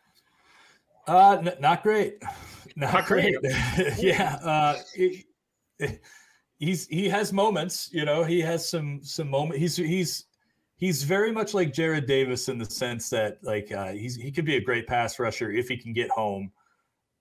[1.07, 2.23] Uh, n- not great.
[2.77, 3.37] Not, not great.
[3.41, 3.93] great.
[3.99, 4.35] yeah.
[4.43, 5.27] Uh, it,
[5.79, 6.01] it,
[6.59, 7.89] he's he has moments.
[7.93, 9.61] You know, he has some some moment.
[9.61, 10.25] He's he's
[10.77, 14.45] he's very much like Jarrad Davis in the sense that like uh, he's he could
[14.45, 16.51] be a great pass rusher if he can get home.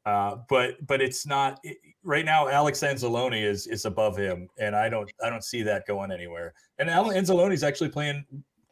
[0.05, 2.47] Uh, but but it's not it, right now.
[2.47, 6.53] Alex Anzalone is is above him, and I don't I don't see that going anywhere.
[6.79, 8.25] And Anzalone is actually playing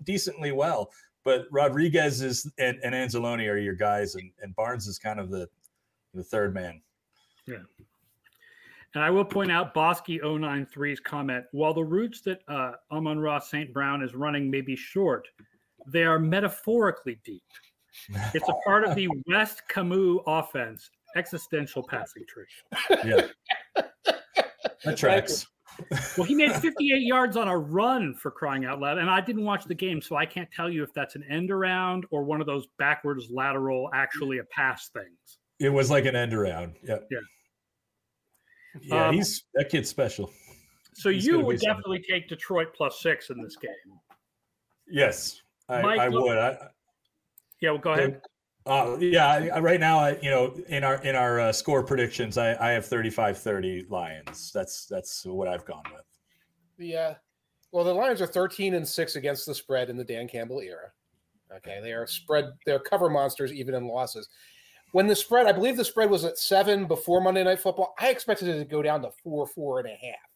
[0.04, 0.92] decently well,
[1.24, 5.30] but Rodriguez is and, and Anzalone are your guys, and, and Barnes is kind of
[5.30, 5.48] the
[6.14, 6.82] the third man.
[7.48, 7.64] Yeah.
[8.94, 13.74] And I will point out Bosky 093's comment while the routes that uh, Amon-Ra St.
[13.74, 15.28] Brown is running may be short,
[15.88, 17.44] they are metaphorically deep.
[18.34, 22.46] It's a part of the West Camus offense, existential passing tree.
[23.06, 23.28] Yeah.
[24.84, 25.48] That tracks.
[26.18, 28.98] well, he made 58 yards on a run for crying out loud.
[28.98, 31.52] And I didn't watch the game, so I can't tell you if that's an end
[31.52, 35.38] around or one of those backwards lateral, actually a pass things.
[35.60, 36.76] It was like an end around.
[36.84, 36.98] Yeah.
[37.10, 37.20] Yeah.
[38.82, 40.32] Yeah, um, he's that kid's special.
[40.94, 42.22] So he's you would definitely something.
[42.22, 43.72] take Detroit plus six in this game.
[44.88, 46.38] Yes, I, Mike, I would.
[46.38, 46.58] I,
[47.62, 48.22] yeah, well, go ahead.
[48.66, 52.38] Uh, yeah, I, right now, I, you know, in our in our uh, score predictions,
[52.38, 54.52] I, I have 35-30 Lions.
[54.54, 56.06] That's that's what I've gone with.
[56.78, 57.16] Yeah,
[57.72, 60.92] well, the Lions are thirteen and six against the spread in the Dan Campbell era.
[61.56, 62.52] Okay, they are spread.
[62.66, 64.30] They're cover monsters even in losses
[64.92, 67.94] when the spread, I believe the spread was at seven before Monday Night Football.
[68.00, 70.30] I expected it to go down to four, four and a half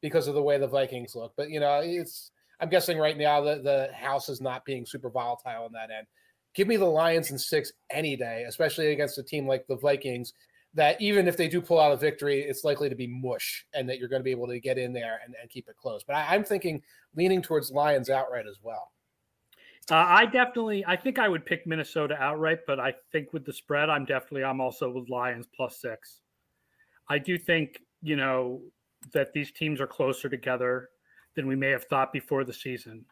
[0.00, 1.32] because of the way the Vikings look.
[1.36, 5.10] But you know, it's I'm guessing right now that the house is not being super
[5.10, 6.06] volatile on that end.
[6.54, 10.34] Give me the Lions in six any day, especially against a team like the Vikings.
[10.74, 13.88] That even if they do pull out a victory, it's likely to be mush, and
[13.88, 16.02] that you're going to be able to get in there and, and keep it close.
[16.02, 16.82] But I, I'm thinking
[17.14, 18.90] leaning towards Lions outright as well.
[19.90, 23.52] Uh, I definitely, I think I would pick Minnesota outright, but I think with the
[23.52, 26.20] spread, I'm definitely, I'm also with Lions plus six.
[27.08, 28.60] I do think, you know,
[29.12, 30.88] that these teams are closer together
[31.34, 33.04] than we may have thought before the season.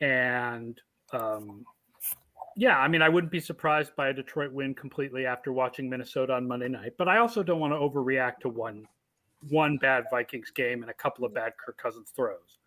[0.00, 0.80] And
[1.12, 1.64] um,
[2.56, 6.34] yeah, I mean, I wouldn't be surprised by a Detroit win completely after watching Minnesota
[6.34, 8.86] on Monday night, but I also don't want to overreact to one
[9.50, 12.58] one bad Vikings game and a couple of bad Kirk Cousins throws.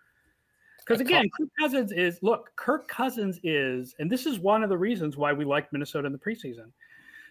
[0.90, 4.78] Because again, Kirk Cousins is look, Kirk Cousins is, and this is one of the
[4.78, 6.72] reasons why we like Minnesota in the preseason.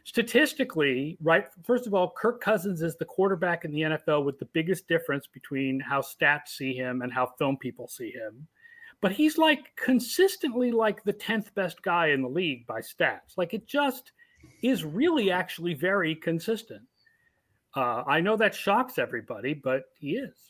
[0.05, 4.45] Statistically, right, first of all, Kirk Cousins is the quarterback in the NFL with the
[4.45, 8.47] biggest difference between how stats see him and how film people see him.
[9.01, 13.37] But he's like consistently like the 10th best guy in the league by stats.
[13.37, 14.13] Like it just
[14.63, 16.83] is really actually very consistent.
[17.75, 20.49] Uh, I know that shocks everybody, but he is.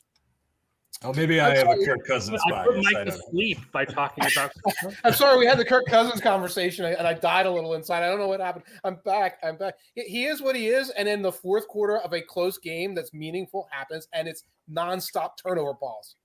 [1.04, 4.50] Oh, maybe I have a Kirk Cousins I put Mike to sleep by talking about.
[5.04, 8.02] I'm sorry, we had the Kirk Cousins conversation, and I died a little inside.
[8.02, 8.64] I don't know what happened.
[8.82, 9.38] I'm back.
[9.44, 9.74] I'm back.
[9.94, 13.14] He is what he is, and in the fourth quarter of a close game that's
[13.14, 16.16] meaningful happens, and it's nonstop turnover balls.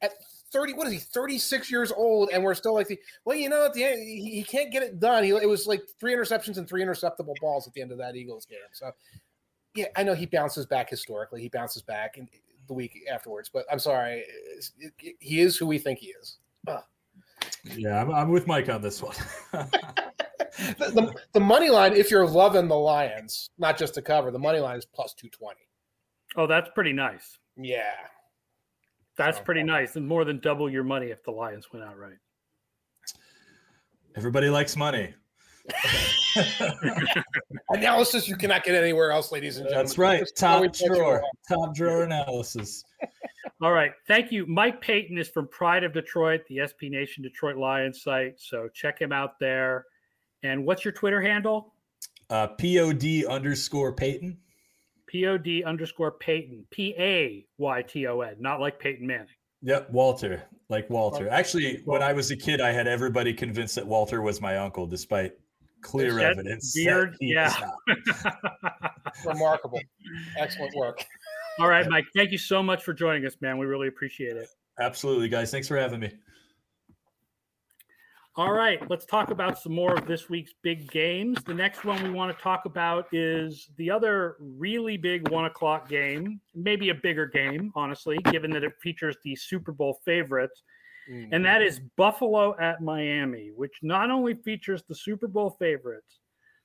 [0.00, 0.12] At
[0.50, 0.98] 30, what is he?
[0.98, 4.30] 36 years old, and we're still like the well, you know, at the end, he,
[4.30, 5.24] he can't get it done.
[5.24, 8.16] He, it was like three interceptions and three interceptable balls at the end of that
[8.16, 8.58] Eagles game.
[8.72, 8.92] So,
[9.74, 11.42] yeah, I know he bounces back historically.
[11.42, 12.28] He bounces back, and
[12.66, 13.50] the week afterwards.
[13.52, 14.24] But I'm sorry,
[14.78, 16.38] it, it, he is who we think he is.
[16.68, 16.82] Ugh.
[17.64, 19.14] Yeah, I'm, I'm, with Mike on this one.
[19.52, 19.70] the,
[20.78, 24.58] the, the, money line, if you're loving the Lions, not just to cover, the money
[24.58, 25.60] line is plus 220.
[26.36, 27.38] Oh, that's pretty nice.
[27.56, 27.94] Yeah.
[29.16, 29.96] That's so, pretty nice.
[29.96, 32.18] And more than double your money if the Lions went outright.
[34.16, 35.14] Everybody likes money.
[37.70, 39.86] analysis you cannot get anywhere else, ladies and gentlemen.
[39.86, 40.22] That's right.
[40.36, 41.22] Top drawer.
[41.48, 42.84] Top drawer analysis.
[43.62, 43.92] All right.
[44.06, 44.46] Thank you.
[44.46, 48.34] Mike Payton is from Pride of Detroit, the SB Nation Detroit Lions site.
[48.38, 49.86] So check him out there.
[50.42, 51.72] And what's your Twitter handle?
[52.28, 54.36] Uh, POD underscore Payton.
[55.10, 56.66] POD underscore Payton.
[56.70, 59.28] P A Y T O N, not like Peyton Manning.
[59.62, 61.28] Yep, Walter, like Walter.
[61.28, 64.86] Actually, when I was a kid, I had everybody convinced that Walter was my uncle,
[64.86, 65.32] despite
[65.82, 66.74] clear evidence.
[66.74, 67.54] Beard, yeah.
[69.26, 69.80] Remarkable.
[70.38, 71.04] Excellent work.
[71.58, 72.04] All right, Mike.
[72.14, 73.58] Thank you so much for joining us, man.
[73.58, 74.48] We really appreciate it.
[74.78, 75.50] Absolutely, guys.
[75.50, 76.12] Thanks for having me.
[78.38, 81.42] All right, let's talk about some more of this week's big games.
[81.42, 85.88] The next one we want to talk about is the other really big one o'clock
[85.88, 90.64] game, maybe a bigger game, honestly, given that it features the Super Bowl favorites.
[91.10, 91.34] Mm-hmm.
[91.34, 96.20] And that is Buffalo at Miami, which not only features the Super Bowl favorites,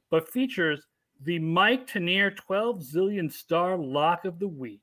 [0.10, 0.88] but features
[1.24, 4.82] the Mike Tanier 12 zillion star lock of the week.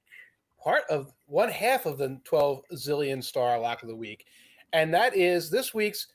[0.62, 4.26] Part of one half of the 12 zillion star lock of the week.
[4.72, 6.08] And that is this week's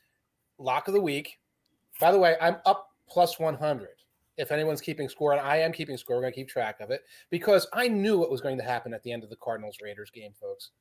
[0.58, 1.40] lock of the week.
[2.00, 3.88] By the way, I'm up plus 100.
[4.38, 6.90] If anyone's keeping score, and I am keeping score, we're going to keep track of
[6.90, 9.78] it because I knew what was going to happen at the end of the Cardinals
[9.82, 10.72] Raiders game, folks.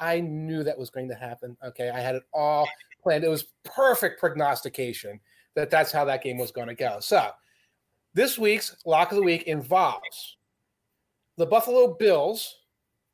[0.00, 1.56] I knew that was going to happen.
[1.64, 1.90] Okay.
[1.90, 2.68] I had it all
[3.02, 3.24] planned.
[3.24, 5.20] It was perfect prognostication
[5.54, 6.98] that that's how that game was going to go.
[7.00, 7.30] So,
[8.14, 10.38] this week's lock of the week involves
[11.36, 12.56] the Buffalo Bills,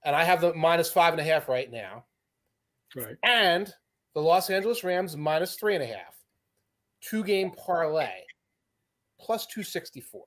[0.04, 2.04] and I have the minus five and a half right now.
[2.94, 3.16] Right.
[3.22, 3.72] And
[4.14, 6.14] the Los Angeles Rams minus three and a half,
[7.00, 8.22] two game parlay
[9.20, 10.24] plus 264.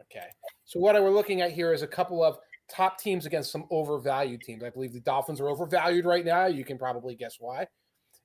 [0.00, 0.26] Okay.
[0.64, 2.38] So what we're looking at here is a couple of
[2.72, 4.64] top teams against some overvalued teams.
[4.64, 6.46] I believe the Dolphins are overvalued right now.
[6.46, 7.66] You can probably guess why.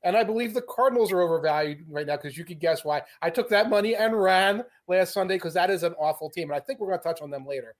[0.03, 3.01] And I believe the Cardinals are overvalued right now because you could guess why.
[3.21, 6.49] I took that money and ran last Sunday because that is an awful team.
[6.51, 7.75] And I think we're going to touch on them later.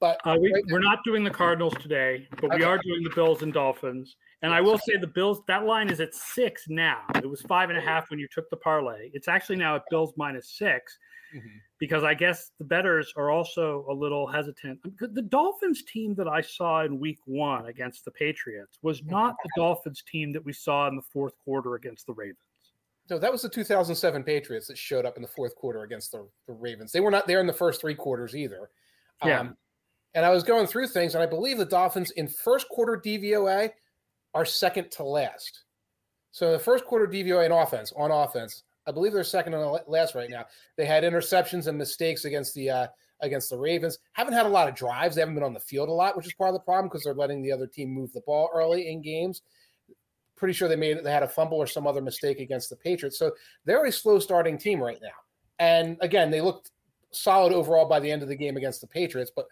[0.00, 2.56] But uh, we, are not doing the Cardinals today, but okay.
[2.56, 4.16] we are doing the Bills and Dolphins.
[4.40, 7.02] And I will say the Bills, that line is at six now.
[7.16, 9.10] It was five and a half when you took the parlay.
[9.12, 10.98] It's actually now at Bills minus 6
[11.34, 11.48] mm-hmm.
[11.78, 14.80] because I guess the bettors are also a little hesitant.
[14.98, 19.50] The Dolphins team that I saw in week one against the Patriots was not the
[19.56, 22.38] Dolphins team that we saw in the fourth quarter against the Ravens.
[23.08, 26.28] No, that was the 2007 Patriots that showed up in the fourth quarter against the,
[26.46, 26.92] the Ravens.
[26.92, 28.70] They were not there in the first three quarters either.
[29.24, 29.40] Yeah.
[29.40, 29.56] Um,
[30.14, 33.70] and I was going through things, and I believe the Dolphins in first quarter DVOA
[34.34, 35.64] are second to last.
[36.32, 40.16] So the first quarter DVOA in offense, on offense, I believe they're second and last
[40.16, 40.46] right now.
[40.76, 42.86] They had interceptions and mistakes against the uh,
[43.20, 43.98] against the Ravens.
[44.12, 45.14] Haven't had a lot of drives.
[45.14, 47.04] They haven't been on the field a lot, which is part of the problem because
[47.04, 49.42] they're letting the other team move the ball early in games.
[50.36, 53.16] Pretty sure they made they had a fumble or some other mistake against the Patriots.
[53.16, 53.30] So
[53.64, 55.08] they're a slow starting team right now.
[55.60, 56.72] And again, they looked
[57.12, 59.46] solid overall by the end of the game against the Patriots, but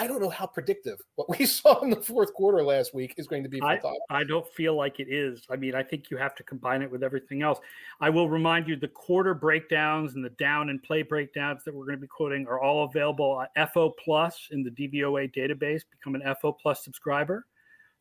[0.00, 3.26] I don't know how predictive what we saw in the fourth quarter last week is
[3.26, 3.60] going to be.
[3.62, 5.44] I, I, don't feel like it is.
[5.50, 7.58] I mean, I think you have to combine it with everything else.
[8.00, 11.84] I will remind you the quarter breakdowns and the down and play breakdowns that we're
[11.84, 15.82] going to be quoting are all available at FO Plus in the DVOA database.
[15.90, 17.44] Become an FO Plus subscriber.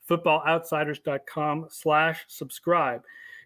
[0.08, 3.02] Footballoutsiders.com slash subscribe.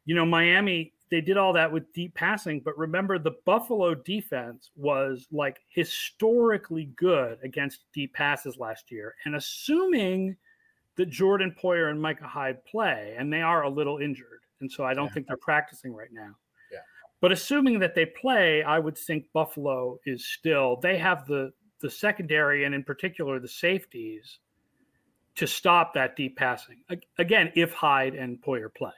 [0.05, 2.61] You know, Miami they did all that with deep passing.
[2.63, 9.13] But remember, the Buffalo defense was like historically good against deep passes last year.
[9.25, 10.37] And assuming
[10.95, 14.41] that Jordan Poyer and Micah Hyde play, and they are a little injured.
[14.61, 15.13] And so I don't yeah.
[15.13, 16.31] think they're practicing right now.
[16.71, 16.79] Yeah.
[17.19, 21.89] But assuming that they play, I would think Buffalo is still, they have the the
[21.89, 24.37] secondary and in particular the safeties
[25.35, 26.77] to stop that deep passing.
[27.17, 28.91] Again, if Hyde and Poyer play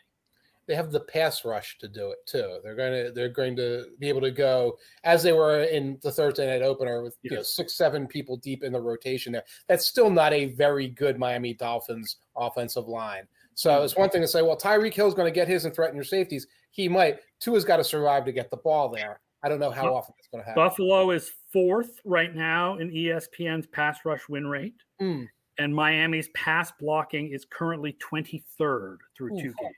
[0.68, 2.60] they have the pass rush to do it too.
[2.64, 6.12] They're going to they're going to be able to go as they were in the
[6.12, 7.32] Thursday night opener with yes.
[7.32, 9.44] you know six seven people deep in the rotation there.
[9.68, 13.28] That's still not a very good Miami Dolphins offensive line.
[13.56, 13.86] So mm-hmm.
[13.86, 16.06] it's one thing to say, well, Tyreek Hill's going to get his and threaten your
[16.06, 16.48] safeties.
[16.72, 17.18] He might.
[17.40, 19.20] Tua's got to survive to get the ball there.
[19.44, 20.64] I don't know how often it's going to happen.
[20.64, 24.76] Buffalo is fourth right now in ESPN's pass rush win rate.
[25.02, 25.28] Mm.
[25.60, 29.42] And Miami's pass blocking is currently 23rd through Ooh.
[29.42, 29.76] two games.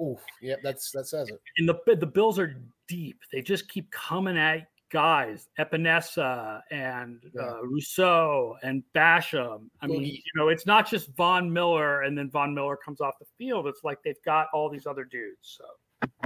[0.00, 1.40] Ooh, yeah, that's that says it.
[1.58, 2.56] And the the Bills are
[2.88, 3.20] deep.
[3.32, 7.42] They just keep coming at guys, Epenesa and yeah.
[7.42, 9.68] uh, Rousseau and Basham.
[9.80, 13.14] I mean, you know, it's not just Von Miller and then Von Miller comes off
[13.18, 13.66] the field.
[13.66, 15.58] It's like they've got all these other dudes.
[15.58, 15.64] So.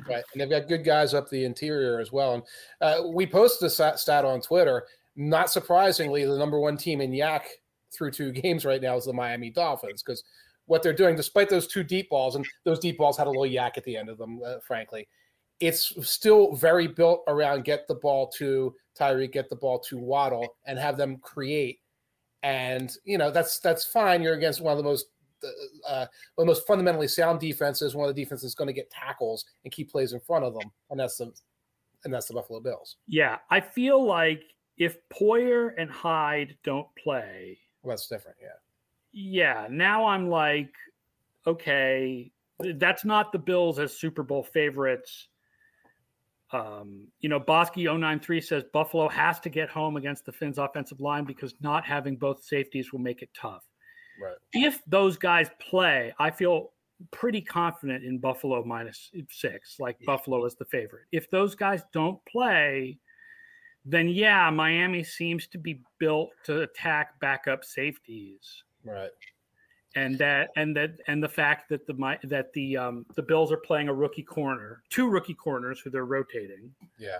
[0.08, 2.34] Right, and they've got good guys up the interior as well.
[2.34, 2.42] And
[2.80, 4.84] uh, we posted a stat on Twitter.
[5.14, 7.42] Not surprisingly, the number one team in YAC
[7.94, 10.24] through two games right now is the Miami Dolphins because
[10.66, 13.44] what they're doing, despite those two deep balls, and those deep balls had a little
[13.44, 15.08] YAC at the end of them, uh, frankly.
[15.58, 20.56] It's still very built around get the ball to Tyree, get the ball to Waddle,
[20.66, 21.80] and have them create.
[22.42, 24.22] And you know that's that's fine.
[24.22, 25.06] You're against one of the most
[25.42, 28.74] uh, uh one of the most fundamentally sound defenses, one of the defenses going to
[28.74, 31.32] get tackles and keep plays in front of them, and that's the
[32.04, 32.96] and that's the Buffalo Bills.
[33.06, 34.42] Yeah, I feel like
[34.76, 38.36] if Poyer and Hyde don't play, well, that's different.
[38.40, 38.48] Yeah,
[39.16, 40.74] yeah, now I'm like,
[41.46, 42.30] okay,
[42.74, 45.28] that's not the Bills as Super Bowl favorites.
[46.52, 51.00] Um, you know, Bosky 093 says Buffalo has to get home against the Fins offensive
[51.00, 53.64] line because not having both safeties will make it tough.
[54.22, 54.36] Right.
[54.52, 56.72] If those guys play, I feel
[57.10, 60.06] pretty confident in Buffalo minus six, like yeah.
[60.06, 61.06] Buffalo is the favorite.
[61.10, 62.98] If those guys don't play,
[63.86, 68.62] then yeah, Miami seems to be built to attack backup safeties.
[68.86, 69.10] Right.
[69.94, 73.50] And that and that and the fact that the my, that the um the Bills
[73.50, 76.70] are playing a rookie corner, two rookie corners who they're rotating.
[76.98, 77.18] Yeah.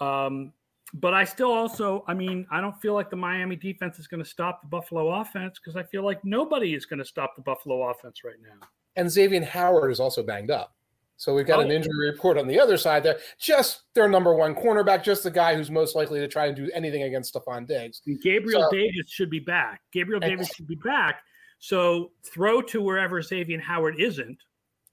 [0.00, 0.52] Um
[0.94, 4.22] but I still also, I mean, I don't feel like the Miami defense is going
[4.22, 7.42] to stop the Buffalo offense because I feel like nobody is going to stop the
[7.42, 8.66] Buffalo offense right now.
[8.96, 10.74] And Xavier Howard is also banged up.
[11.18, 11.62] So we've got oh.
[11.62, 13.18] an injury report on the other side there.
[13.38, 16.70] Just their number one cornerback, just the guy who's most likely to try and do
[16.72, 18.00] anything against Stefon Diggs.
[18.22, 19.82] Gabriel so, Davis should be back.
[19.92, 21.22] Gabriel and, Davis should be back.
[21.58, 24.38] So throw to wherever Xavier Howard isn't.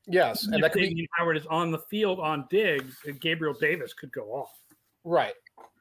[0.07, 3.93] Yes, and, and that Xavier be, Howard is on the field on Diggs, Gabriel Davis
[3.93, 4.51] could go off.
[5.03, 5.33] Right.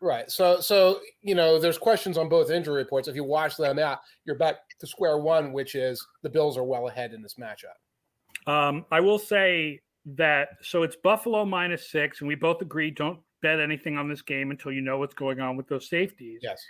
[0.02, 0.30] Right.
[0.30, 3.08] So, so you know, there's questions on both injury reports.
[3.08, 6.64] If you watch them out, you're back to square one, which is the Bills are
[6.64, 8.50] well ahead in this matchup.
[8.50, 13.20] Um, I will say that so it's Buffalo minus six, and we both agree don't
[13.42, 16.40] bet anything on this game until you know what's going on with those safeties.
[16.42, 16.62] Yes.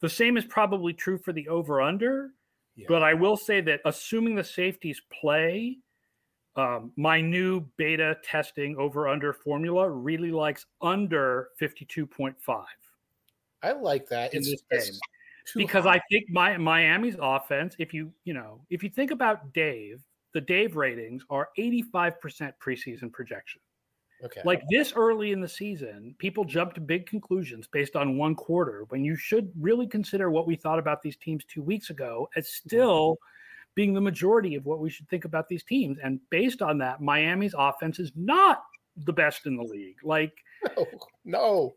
[0.00, 2.30] The same is probably true for the over under,
[2.74, 2.86] yeah.
[2.88, 5.78] but I will say that assuming the safeties play,
[6.56, 12.34] um, my new beta testing over under formula really likes under 52.5.
[13.62, 14.98] I like that in it's, this game
[15.54, 15.94] because high.
[15.94, 20.02] I think my Miami's offense, if you, you know, if you think about Dave,
[20.36, 23.58] the Dave ratings are 85% preseason projection.
[24.22, 24.42] Okay.
[24.44, 28.84] Like this early in the season, people jump to big conclusions based on one quarter
[28.90, 32.48] when you should really consider what we thought about these teams two weeks ago as
[32.48, 33.12] still.
[33.12, 33.30] Mm-hmm
[33.76, 35.98] being the majority of what we should think about these teams.
[36.02, 38.62] And based on that, Miami's offense is not
[39.04, 39.98] the best in the league.
[40.02, 40.32] Like,
[40.76, 40.86] no,
[41.26, 41.74] no.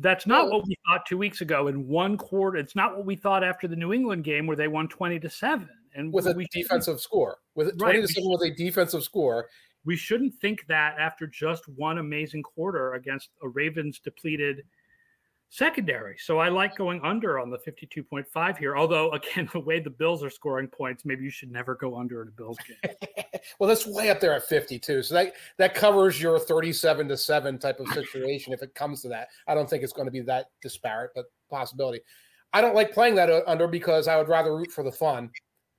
[0.00, 0.56] That's not no.
[0.56, 2.56] what we thought two weeks ago in one quarter.
[2.56, 5.28] It's not what we thought after the New England game where they won 20 to
[5.28, 5.68] 7.
[5.94, 7.38] And with a defensive score.
[7.54, 9.48] With 20 right, to 7 with a defensive score.
[9.84, 14.62] We shouldn't think that after just one amazing quarter against a Ravens depleted
[15.54, 16.16] secondary.
[16.18, 18.76] So I like going under on the 52.5 here.
[18.76, 22.22] Although, again, the way the Bills are scoring points, maybe you should never go under
[22.22, 22.94] in a Bills game.
[23.58, 25.02] well, that's way up there at 52.
[25.02, 29.08] So that that covers your 37 to 7 type of situation if it comes to
[29.08, 29.28] that.
[29.46, 32.00] I don't think it's going to be that disparate, but possibility.
[32.52, 35.30] I don't like playing that under because I would rather root for the fun.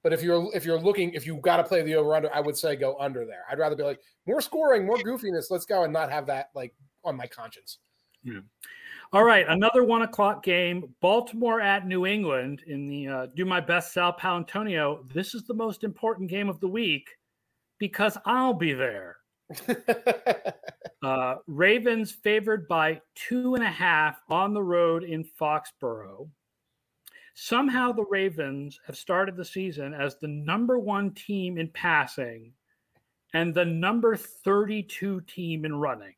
[0.06, 2.40] But if you're if you're looking if you got to play the over under, I
[2.40, 3.44] would say go under there.
[3.50, 5.50] I'd rather be like more scoring, more goofiness.
[5.50, 7.80] Let's go and not have that like on my conscience.
[8.24, 8.42] Yeah.
[9.14, 10.94] All right, another one o'clock game.
[11.02, 15.12] Baltimore at New England in the uh, Do My Best Sal Paolantonio.
[15.12, 17.10] This is the most important game of the week
[17.80, 19.16] because I'll be there.
[21.04, 26.30] uh, Ravens favored by two and a half on the road in Foxborough.
[27.36, 32.54] Somehow the Ravens have started the season as the number one team in passing
[33.34, 36.14] and the number 32 team in running.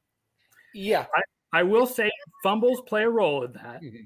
[0.75, 1.07] Yeah.
[1.15, 2.11] I, I will say
[2.43, 3.81] fumbles play a role in that.
[3.81, 4.03] Mm-hmm.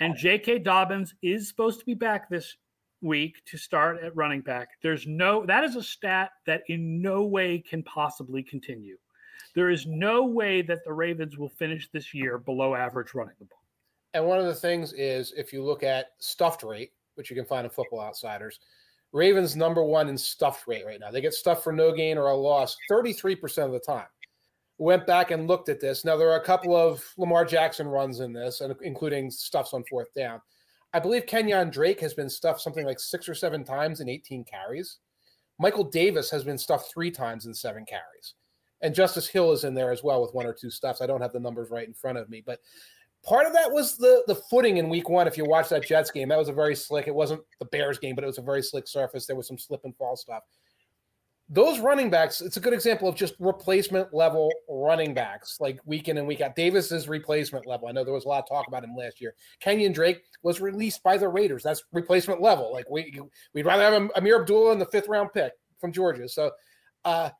[0.00, 0.58] And J.K.
[0.58, 2.56] Dobbins is supposed to be back this
[3.02, 4.70] week to start at running back.
[4.82, 8.98] There's no, that is a stat that in no way can possibly continue.
[9.54, 13.44] There is no way that the Ravens will finish this year below average running the
[13.44, 13.57] ball.
[14.14, 17.44] And one of the things is if you look at stuffed rate, which you can
[17.44, 18.60] find in Football Outsiders,
[19.12, 21.10] Ravens number one in stuffed rate right now.
[21.10, 24.06] They get stuffed for no gain or a loss 33% of the time
[24.78, 26.04] went back and looked at this.
[26.04, 29.84] Now there are a couple of Lamar Jackson runs in this, and including stuffs on
[29.84, 30.40] fourth down.
[30.94, 34.44] I believe Kenyan Drake has been stuffed something like six or seven times in 18
[34.44, 34.98] carries.
[35.58, 38.34] Michael Davis has been stuffed three times in seven carries.
[38.80, 41.02] And Justice Hill is in there as well with one or two stuffs.
[41.02, 42.60] I don't have the numbers right in front of me, but
[43.24, 45.26] part of that was the the footing in week one.
[45.26, 47.08] If you watch that Jets game, that was a very slick.
[47.08, 49.26] It wasn't the Bears game, but it was a very slick surface.
[49.26, 50.42] There was some slip and fall stuff
[51.50, 56.08] those running backs, it's a good example of just replacement level running backs, like week
[56.08, 56.54] in and week out.
[56.54, 57.88] Davis is replacement level.
[57.88, 59.34] I know there was a lot of talk about him last year.
[59.64, 61.62] Kenyan Drake was released by the Raiders.
[61.62, 62.70] That's replacement level.
[62.70, 63.18] Like we
[63.54, 66.28] we'd rather have Ameer Abdullah in the fifth round pick from Georgia.
[66.28, 66.50] So
[67.06, 67.30] uh,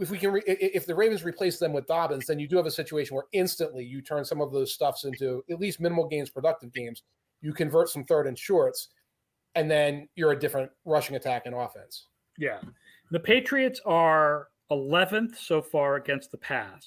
[0.00, 2.66] if we can, re- if the Ravens replace them with Dobbins, then you do have
[2.66, 6.30] a situation where instantly you turn some of those stuffs into at least minimal games,
[6.30, 7.02] productive games.
[7.40, 8.88] You convert some third and shorts,
[9.54, 12.06] and then you're a different rushing attack and offense.
[12.38, 12.60] Yeah.
[13.10, 16.86] The Patriots are 11th so far against the pass,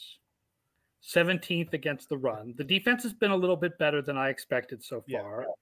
[1.04, 2.54] 17th against the run.
[2.58, 5.42] The defense has been a little bit better than I expected so far.
[5.48, 5.54] Yeah.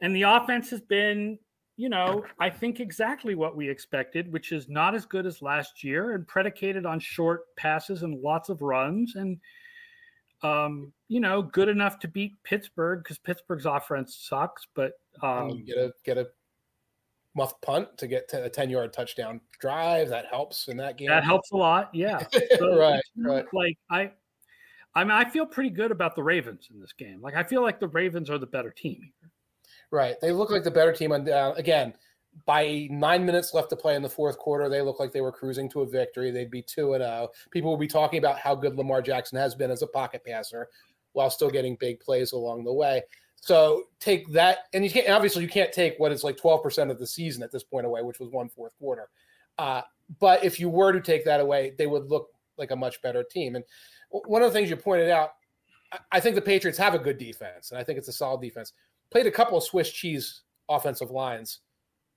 [0.00, 1.38] And the offense has been,
[1.76, 5.82] you know, I think exactly what we expected, which is not as good as last
[5.82, 9.38] year and predicated on short passes and lots of runs and
[10.42, 15.78] um, you know, good enough to beat Pittsburgh because Pittsburgh's offense sucks, but um, get
[15.78, 16.28] a get a
[17.34, 20.08] muff punt to get to a 10 yard touchdown drive.
[20.10, 21.08] That helps in that game.
[21.08, 21.90] That helps a lot.
[21.94, 22.22] Yeah.
[22.58, 23.46] So right, right.
[23.52, 24.10] Like I,
[24.94, 27.20] I mean, I feel pretty good about the Ravens in this game.
[27.20, 29.10] Like I feel like the Ravens are the better team.
[29.94, 30.20] Right.
[30.20, 31.12] They look like the better team.
[31.12, 31.94] And uh, again,
[32.46, 35.30] by nine minutes left to play in the fourth quarter, they look like they were
[35.30, 36.32] cruising to a victory.
[36.32, 37.28] They'd be two and zero.
[37.52, 40.66] People will be talking about how good Lamar Jackson has been as a pocket passer,
[41.12, 43.02] while still getting big plays along the way.
[43.36, 46.90] So take that, and you can't obviously you can't take what is like twelve percent
[46.90, 49.08] of the season at this point away, which was one fourth quarter.
[49.58, 49.82] Uh,
[50.18, 53.22] but if you were to take that away, they would look like a much better
[53.22, 53.54] team.
[53.54, 53.64] And
[54.10, 55.34] one of the things you pointed out,
[56.10, 58.72] I think the Patriots have a good defense, and I think it's a solid defense.
[59.14, 61.60] Played a couple of Swiss cheese offensive lines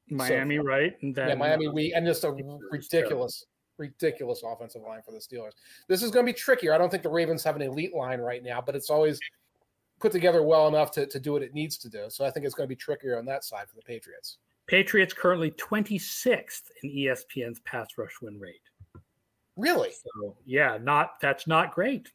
[0.09, 0.97] Miami, so, right?
[1.01, 2.31] And then, yeah, Miami we and just a
[2.71, 3.45] ridiculous,
[3.77, 5.51] ridiculous offensive line for the Steelers.
[5.87, 6.73] This is going to be trickier.
[6.73, 9.19] I don't think the Ravens have an elite line right now, but it's always
[9.99, 12.05] put together well enough to, to do what it needs to do.
[12.09, 14.37] So I think it's going to be trickier on that side for the Patriots.
[14.67, 18.61] Patriots currently 26th in ESPN's pass rush win rate.
[19.55, 19.91] Really?
[19.91, 22.11] So yeah, not that's not great.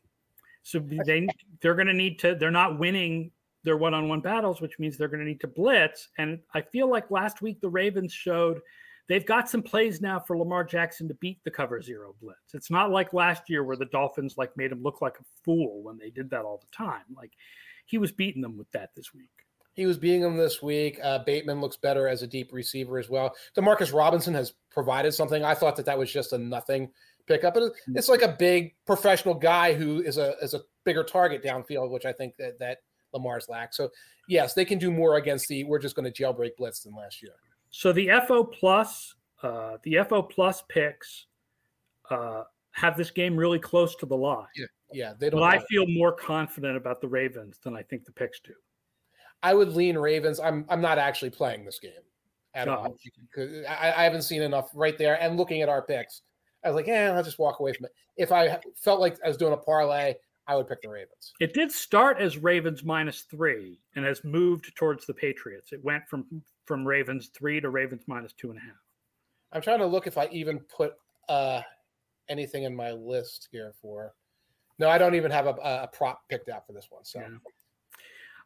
[0.63, 1.27] So they
[1.61, 2.37] they're going to need to.
[2.37, 3.33] They're not winning
[3.65, 6.09] their one-on-one battles, which means they're going to need to blitz.
[6.19, 8.61] And I feel like last week the Ravens showed
[9.09, 12.55] they've got some plays now for Lamar Jackson to beat the cover zero blitz.
[12.55, 15.83] It's not like last year where the Dolphins like made him look like a fool
[15.83, 17.05] when they did that all the time.
[17.17, 17.33] Like
[17.87, 19.31] he was beating them with that this week.
[19.75, 20.99] He was beating them this week.
[21.03, 23.35] Uh, Bateman looks better as a deep receiver as well.
[23.57, 25.45] Demarcus Robinson has provided something.
[25.45, 26.91] I thought that that was just a nothing
[27.27, 27.57] pickup.
[27.95, 32.05] It's like a big professional guy who is a is a bigger target downfield, which
[32.05, 32.79] I think that that
[33.13, 33.75] Lamar's lack.
[33.75, 33.91] So
[34.29, 37.23] yes, they can do more against the we're just going to jailbreak blitz than last
[37.23, 37.33] year.
[37.71, 41.27] So the FO plus, uh, the FO plus picks
[42.11, 42.43] uh,
[42.73, 44.47] have this game really close to the line.
[44.57, 45.41] Yeah, yeah, they don't.
[45.41, 48.53] But I feel more confident about the Ravens than I think the picks do.
[49.43, 50.39] I would lean Ravens.
[50.39, 51.93] I'm I'm not actually playing this game
[52.55, 52.75] at no.
[52.75, 52.97] all.
[53.69, 55.21] I, I haven't seen enough right there.
[55.21, 56.23] And looking at our picks,
[56.65, 57.93] I was like, yeah, I'll just walk away from it.
[58.17, 60.15] If I felt like I was doing a parlay,
[60.47, 61.33] I would pick the Ravens.
[61.41, 65.73] It did start as Ravens minus three and has moved towards the Patriots.
[65.73, 66.27] It went from
[66.65, 68.77] from Ravens three to Ravens minus two and a half.
[69.53, 70.95] I'm trying to look if I even put
[71.29, 71.61] uh,
[72.29, 74.15] anything in my list here for.
[74.79, 77.05] No, I don't even have a, a prop picked out for this one.
[77.05, 77.21] So.
[77.21, 77.29] Yeah.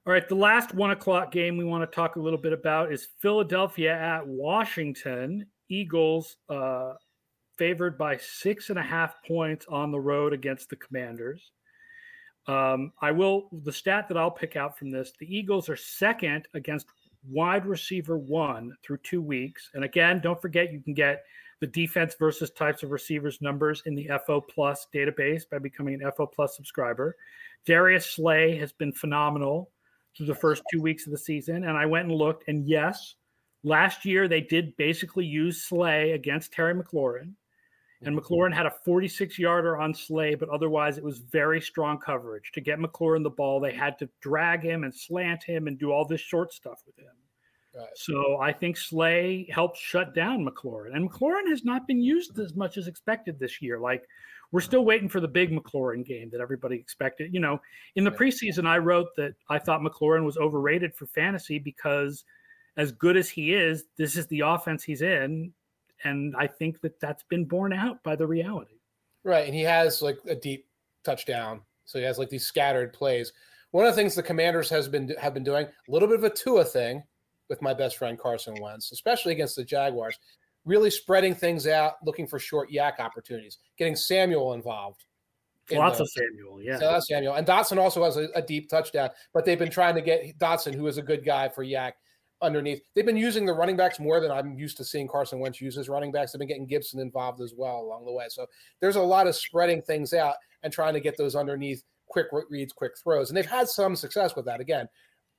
[0.07, 2.93] All right, the last one o'clock game we want to talk a little bit about
[2.93, 5.47] is Philadelphia at Washington.
[5.69, 6.93] Eagles uh,
[7.57, 11.51] favored by six and a half points on the road against the Commanders.
[12.49, 16.47] Um, I will, the stat that I'll pick out from this the Eagles are second
[16.55, 16.87] against
[17.29, 19.71] wide receiver one through two weeks.
[19.75, 21.25] And again, don't forget you can get
[21.61, 26.13] the defense versus types of receivers numbers in the FO Plus database by becoming an
[26.13, 27.17] FO Plus subscriber.
[27.65, 29.71] Darius Slay has been phenomenal
[30.17, 31.65] through the first two weeks of the season.
[31.65, 33.15] And I went and looked, and yes,
[33.65, 37.33] last year they did basically use Slay against Terry McLaurin.
[38.03, 42.51] And McLaurin had a 46 yarder on Slay, but otherwise it was very strong coverage.
[42.53, 45.91] To get McLaurin the ball, they had to drag him and slant him and do
[45.93, 47.13] all this short stuff with him.
[47.75, 47.89] Right.
[47.95, 50.95] So I think Slay helped shut down McLaurin.
[50.95, 53.79] And McLaurin has not been used as much as expected this year.
[53.79, 54.07] Like
[54.53, 57.33] we're still waiting for the big McLaurin game that everybody expected.
[57.33, 57.61] You know,
[57.97, 62.25] in the preseason, I wrote that I thought McLaurin was overrated for fantasy because
[62.77, 65.53] as good as he is, this is the offense he's in
[66.05, 68.75] and I think that that's been borne out by the reality.
[69.25, 70.67] Right, and he has like a deep
[71.05, 73.33] touchdown, so he has like these scattered plays.
[73.73, 76.25] One of the things the Commanders has been have been doing a little bit of
[76.25, 77.03] a Tua thing
[77.49, 80.19] with my best friend Carson Wentz, especially against the Jaguars,
[80.65, 85.05] really spreading things out, looking for short YAC opportunities, getting Samuel involved.
[85.71, 86.79] Lots the, of Samuel, yeah.
[86.79, 87.35] So Samuel.
[87.35, 90.75] And Dotson also has a, a, deep touchdown, but they've been trying to get Dotson,
[90.75, 91.93] who is a good guy for YAC,
[92.43, 92.83] underneath.
[92.95, 95.75] They've been using the running backs more than I'm used to seeing Carson Wentz use
[95.75, 96.33] his running backs.
[96.33, 98.27] They've been getting Gibson involved as well along the way.
[98.29, 98.47] So
[98.81, 102.73] there's a lot of spreading things out and trying to get those underneath quick reads,
[102.73, 104.61] quick throws, and they've had some success with that.
[104.61, 104.89] Again,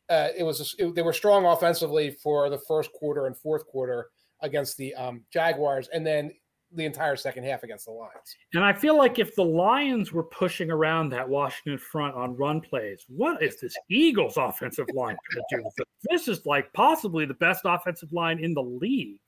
[0.09, 4.07] uh, it was it, they were strong offensively for the first quarter and fourth quarter
[4.41, 6.31] against the um, Jaguars, and then
[6.73, 8.35] the entire second half against the Lions.
[8.53, 12.61] And I feel like if the Lions were pushing around that Washington front on run
[12.61, 15.85] plays, what is this Eagles offensive line going to do?
[16.09, 19.19] This is like possibly the best offensive line in the league.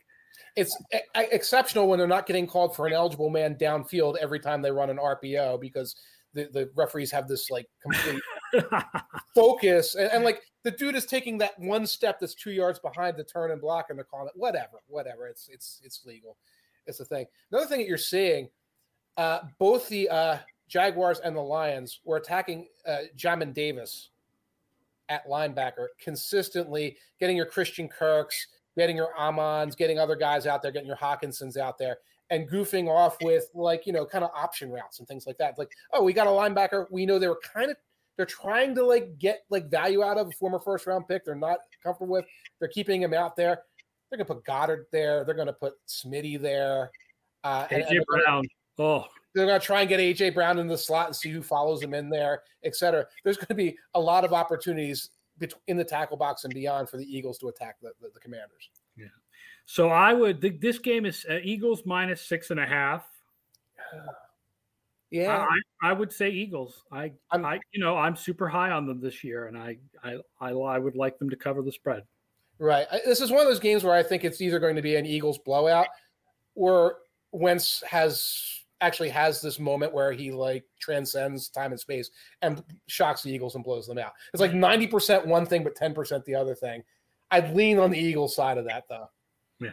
[0.55, 0.75] It's
[1.15, 4.89] exceptional when they're not getting called for an eligible man downfield every time they run
[4.89, 5.95] an RPO because
[6.33, 8.21] the, the referees have this like complete
[9.35, 13.17] focus and, and, like the dude is taking that one step that's two yards behind
[13.17, 15.27] the turn and block and they're calling it whatever, whatever.
[15.27, 16.37] It's it's it's legal.
[16.89, 17.25] It's the thing.
[17.51, 18.49] Another thing that you're seeing,
[19.17, 20.37] uh, both the uh,
[20.67, 24.09] Jaguars and the Lions were attacking uh, Jamin Davis
[25.09, 30.71] at linebacker consistently, getting your Christian Kirks, getting your Amons, getting other guys out there,
[30.71, 31.97] getting your Hockensons out there,
[32.29, 35.57] and goofing off with like you know kind of option routes and things like that.
[35.57, 36.85] Like, oh, we got a linebacker.
[36.91, 37.77] We know they were kind of
[38.17, 41.25] they're trying to like get like value out of a former first round pick.
[41.25, 42.25] They're not comfortable with.
[42.59, 43.63] They're keeping him out there.
[44.09, 45.23] They're gonna put Goedert there.
[45.23, 46.91] They're gonna put Smitty there.
[47.43, 48.45] Uh, AJ and, and Brown.
[48.77, 49.05] Oh,
[49.35, 51.81] they're going to try and get AJ Brown in the slot and see who follows
[51.81, 53.05] him in there, et cetera.
[53.23, 55.09] There's going to be a lot of opportunities
[55.67, 58.69] in the tackle box and beyond for the Eagles to attack the, the, the Commanders.
[58.97, 59.05] Yeah.
[59.65, 60.41] So I would.
[60.59, 63.07] This game is uh, Eagles minus six and a half.
[65.11, 65.43] Yeah,
[65.83, 66.83] I, I would say Eagles.
[66.91, 70.17] I, I'm, I, you know, I'm super high on them this year, and I, I,
[70.39, 72.03] I, I would like them to cover the spread.
[72.59, 72.85] Right.
[73.05, 75.05] This is one of those games where I think it's either going to be an
[75.05, 75.87] Eagles blowout,
[76.55, 76.97] or
[77.31, 82.09] Wentz has actually has this moment where he like transcends time and space
[82.41, 84.13] and shocks the Eagles and blows them out.
[84.33, 86.83] It's like 90% one thing, but 10% the other thing.
[87.31, 89.09] I'd lean on the Eagles side of that though.
[89.59, 89.71] Yeah.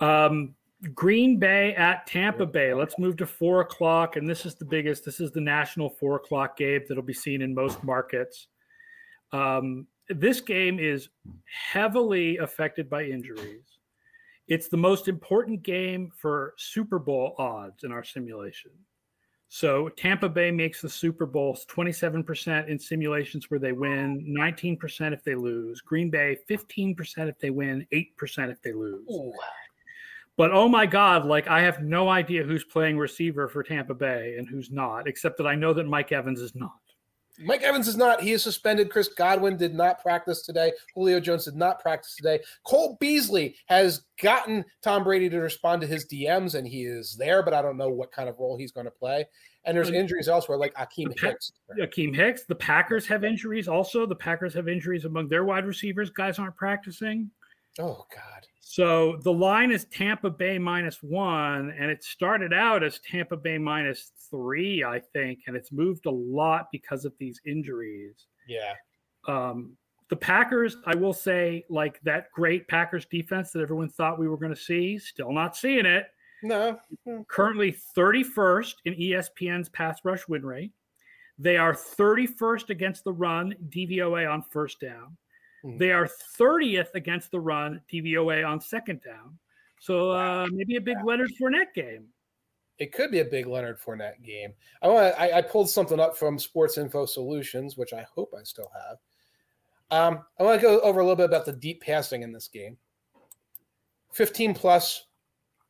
[0.00, 0.54] Um,
[0.94, 2.72] Green Bay at Tampa Bay.
[2.72, 4.16] Let's move to four o'clock.
[4.16, 7.42] And this is the biggest, this is the national four o'clock game that'll be seen
[7.42, 8.48] in most markets.
[9.32, 11.08] Um, this game is
[11.44, 13.78] heavily affected by injuries.
[14.48, 18.72] It's the most important game for Super Bowl odds in our simulation.
[19.48, 25.24] So Tampa Bay makes the Super Bowl 27% in simulations where they win, 19% if
[25.24, 25.80] they lose.
[25.80, 28.08] Green Bay 15% if they win, 8%
[28.50, 29.04] if they lose.
[29.10, 29.32] Ooh.
[30.36, 34.36] But oh my God, like I have no idea who's playing receiver for Tampa Bay
[34.38, 36.80] and who's not, except that I know that Mike Evans is not.
[37.42, 38.22] Mike Evans is not.
[38.22, 38.90] He is suspended.
[38.90, 40.72] Chris Godwin did not practice today.
[40.94, 42.40] Julio Jones did not practice today.
[42.64, 47.42] Cole Beasley has gotten Tom Brady to respond to his DMs, and he is there,
[47.42, 49.26] but I don't know what kind of role he's going to play.
[49.64, 51.52] And there's injuries elsewhere, like Akiem Hicks.
[51.78, 52.44] Akiem Hicks.
[52.44, 54.06] The Packers have injuries also.
[54.06, 56.10] The Packers have injuries among their wide receivers.
[56.10, 57.30] Guys aren't practicing.
[57.78, 58.46] Oh, God.
[58.70, 63.58] So the line is Tampa Bay minus one, and it started out as Tampa Bay
[63.58, 68.28] minus three, I think, and it's moved a lot because of these injuries.
[68.46, 68.74] Yeah.
[69.26, 69.76] Um,
[70.08, 74.36] the Packers, I will say, like that great Packers defense that everyone thought we were
[74.36, 76.06] going to see, still not seeing it.
[76.44, 76.78] No.
[77.26, 80.70] Currently 31st in ESPN's pass rush win rate.
[81.40, 85.16] They are 31st against the run, DVOA on first down.
[85.62, 85.78] Hmm.
[85.78, 86.08] They are
[86.38, 89.38] 30th against the run, DVOA on second down.
[89.80, 92.06] So uh, maybe a big Leonard Fournette game.
[92.78, 94.52] It could be a big Leonard Fournette game.
[94.82, 95.14] I want.
[95.18, 98.98] I, I, pulled something up from Sports Info Solutions, which I hope I still have.
[99.90, 102.48] Um, I want to go over a little bit about the deep passing in this
[102.48, 102.78] game.
[104.12, 105.06] 15 plus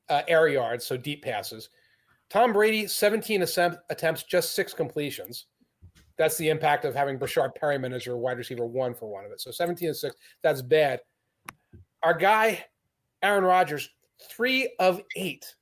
[0.09, 1.71] uh, air yards, so deep passes.
[2.29, 5.47] Tom Brady, 17 attempts, just six completions
[6.21, 9.33] that's the impact of having Breshad Perriman as your wide receiver one for one of
[9.33, 9.41] it.
[9.41, 11.01] So 17 and six, that's bad.
[12.03, 12.63] Our guy,
[13.23, 13.89] Aaron Rodgers,
[14.31, 15.55] three of eight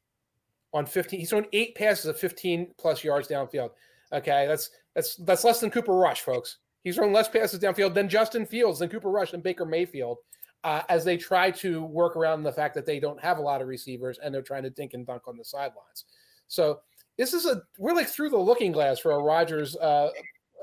[0.75, 1.21] on 15.
[1.21, 3.71] He's thrown eight passes of 15 plus yards downfield.
[4.13, 6.59] Okay, that's that's that's less than Cooper Rush, folks.
[6.83, 10.19] He's thrown less passes downfield than Justin Fields, than Cooper Rush, and Baker Mayfield,
[10.65, 13.63] uh, as they try to work around the fact that they don't have a lot
[13.63, 16.07] of receivers and they're trying to dink and dunk on the sidelines.
[16.49, 16.81] So
[17.17, 20.11] this is a we're like through the looking glass for a Rodgers uh,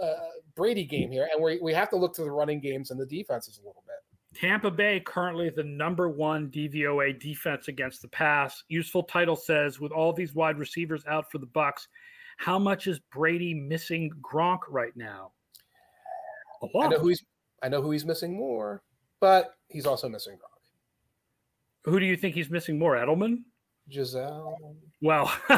[0.02, 0.14] uh,
[0.56, 3.06] Brady game here, and we we have to look to the running games and the
[3.06, 3.96] defenses a little bit.
[4.40, 8.64] Tampa Bay currently the number one DVOA defense against the pass.
[8.68, 11.88] Useful title says with all these wide receivers out for the Bucks,
[12.38, 15.32] how much is Brady missing Gronk right now?
[16.64, 17.24] I know who he's
[17.64, 18.84] I know who he's missing more,
[19.22, 21.92] but he's also missing Gronk.
[21.92, 22.96] Who do you think he's missing more?
[22.96, 23.44] Edelman?
[23.90, 24.58] Gisele.
[25.02, 25.32] Well,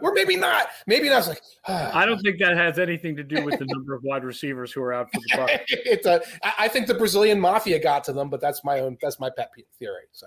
[0.00, 0.68] or maybe not.
[0.86, 1.26] Maybe not.
[1.26, 4.72] Like, I don't think that has anything to do with the number of wide receivers
[4.72, 5.64] who are out for the Bucks.
[5.68, 6.22] it's a,
[6.58, 8.96] I think the Brazilian mafia got to them, but that's my own.
[9.00, 10.04] That's my pet theory.
[10.12, 10.26] So,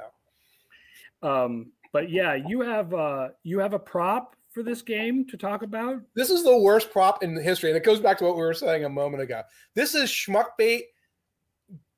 [1.21, 5.61] um, but yeah, you have uh, you have a prop for this game to talk
[5.61, 6.01] about.
[6.15, 8.53] This is the worst prop in history, and it goes back to what we were
[8.53, 9.41] saying a moment ago.
[9.75, 10.85] This is schmuck bait,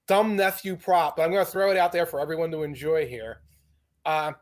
[0.07, 3.07] dumb nephew prop, but I'm going to throw it out there for everyone to enjoy
[3.07, 3.41] here.
[4.05, 4.33] Uh,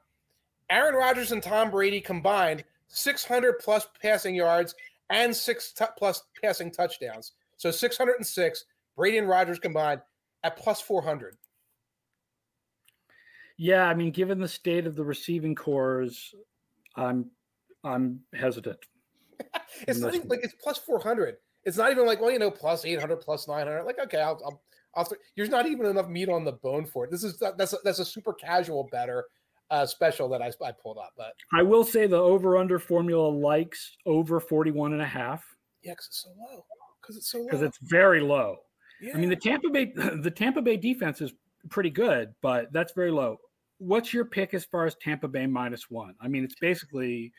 [0.69, 4.75] Aaron Rodgers and Tom Brady combined 600 plus passing yards
[5.09, 7.33] and six t- plus passing touchdowns.
[7.57, 8.65] So 606,
[8.95, 10.01] Brady and Rodgers combined
[10.43, 11.37] at plus 400.
[13.57, 16.33] Yeah, I mean, given the state of the receiving cores,
[16.95, 17.29] I'm
[17.83, 18.77] I'm hesitant.
[19.87, 21.37] it's not even like it's plus 400.
[21.65, 23.83] It's not even like, well, you know, plus 800, plus 900.
[23.83, 24.61] Like, okay, I'll, I'll,
[24.95, 27.11] I'll there's not even enough meat on the bone for it.
[27.11, 29.25] This is that's a, that's a super casual bettor
[29.71, 31.13] uh, special that I, I pulled up.
[31.17, 35.43] But I will say the over under formula likes over 41 and a half.
[35.83, 36.65] Yeah, because it's so low.
[37.01, 37.45] Because it's so low.
[37.45, 38.57] Because it's very low.
[39.01, 39.13] Yeah.
[39.15, 41.33] I mean, the Tampa Bay the Tampa Bay defense is
[41.69, 43.37] pretty good, but that's very low.
[43.77, 46.15] What's your pick as far as Tampa Bay minus one?
[46.19, 47.31] I mean, it's basically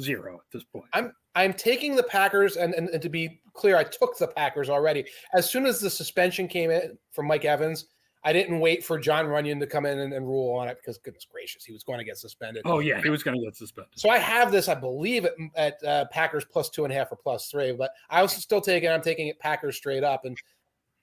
[0.00, 0.86] zero at this point.
[0.92, 4.68] I'm I'm taking the Packers, and, and, and to be clear, I took the Packers
[4.68, 5.04] already.
[5.34, 7.86] As soon as the suspension came in from Mike Evans,
[8.24, 10.96] I didn't wait for Jon Runyan to come in and, and, rule on it because
[10.96, 12.62] goodness gracious, he was going to get suspended.
[12.64, 13.92] Oh yeah, he was going to get suspended.
[13.96, 17.12] So I have this, I believe, at, at uh, Packers plus two and a half
[17.12, 18.88] or plus three, but I was still taking.
[18.88, 20.38] I'm taking it Packers straight up, and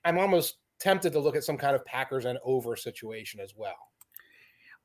[0.03, 3.91] I'm almost tempted to look at some kind of Packers and over situation as well.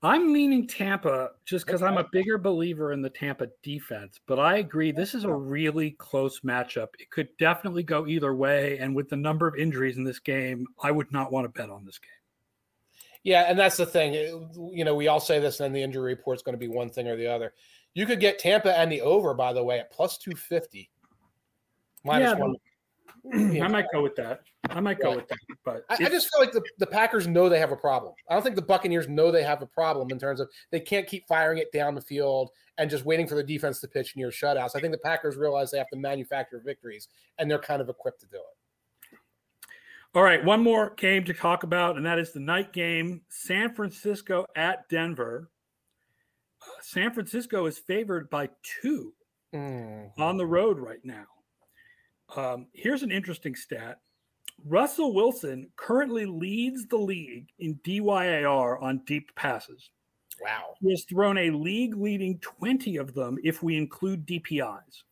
[0.03, 1.83] I'm leaning Tampa just because.
[1.83, 4.21] I'm a bigger believer in the Tampa defense.
[4.27, 6.89] But I agree, this is a really close matchup.
[6.99, 8.79] It could definitely go either way.
[8.79, 11.71] And with the number of injuries in this game, I would not want to bet
[11.71, 12.11] on this game.
[13.27, 14.15] Yeah, and that's the thing.
[14.15, 14.31] Eh,
[14.71, 16.69] you know, we all say this, and then the injury report is going to be
[16.69, 17.55] one thing or the other.
[17.93, 20.89] You could get Tampa and the over, by the way, at plus 250.
[22.05, 22.55] Minus yeah, one.
[23.61, 24.43] I might go with that.
[24.71, 25.39] I might go with that.
[25.65, 28.15] But I, I, just feel like the, the Packers know they have a problem.
[28.31, 31.09] I don't think the Buccaneers know they have a problem in terms of they can't
[31.09, 34.29] keep firing it down the field and just waiting for the defense to pitch near
[34.29, 34.77] shutouts.
[34.77, 37.09] I think the Packers realize they have to manufacture victories,
[37.39, 38.66] and they're kind of equipped to do it.
[40.17, 43.75] All right, one more game to talk about, and that is the night game San
[43.75, 45.51] Francisco at Denver.
[46.63, 48.49] Uh, San Francisco is favored by
[48.81, 49.13] two
[49.55, 50.11] mm.
[50.17, 51.27] on the road right now.
[52.35, 53.99] Um, here's an interesting stat
[54.65, 59.91] Russell Wilson currently leads the league in DYAR on deep passes.
[60.41, 60.77] Wow.
[60.81, 65.03] He has thrown a league leading 20 of them if we include DPIs.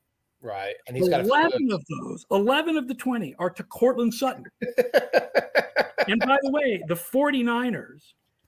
[0.45, 0.75] Right.
[0.87, 4.45] And he's 11 got 11 of those, 11 of the 20 are to Courtland Sutton.
[4.61, 8.03] and by the way, the 49ers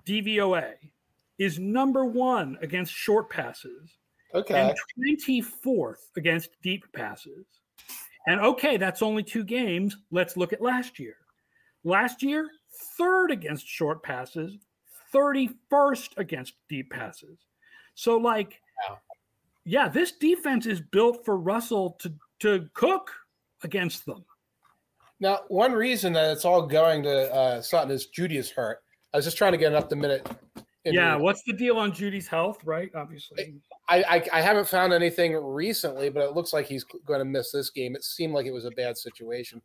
[0.06, 0.74] DVOA
[1.38, 3.96] is number one against short passes.
[4.34, 4.54] Okay.
[4.60, 4.76] And
[5.26, 7.46] 24th against deep passes.
[8.26, 9.96] And okay, that's only two games.
[10.10, 11.16] Let's look at last year.
[11.82, 12.50] Last year,
[12.98, 14.58] third against short passes,
[15.14, 17.38] 31st against deep passes.
[17.94, 18.98] So, like, wow.
[19.66, 23.10] Yeah, this defense is built for Russell to, to cook
[23.62, 24.24] against them.
[25.20, 28.78] Now, one reason that it's all going to uh, Sutton is Jeudy is hurt.
[29.12, 30.26] I was just trying to get an up the minute
[30.94, 32.58] yeah, what's the deal on Jeudy's health?
[32.64, 33.54] Right, obviously.
[33.88, 37.50] I, I, I haven't found anything recently, but it looks like he's going to miss
[37.50, 37.96] this game.
[37.96, 39.60] It seemed like it was a bad situation.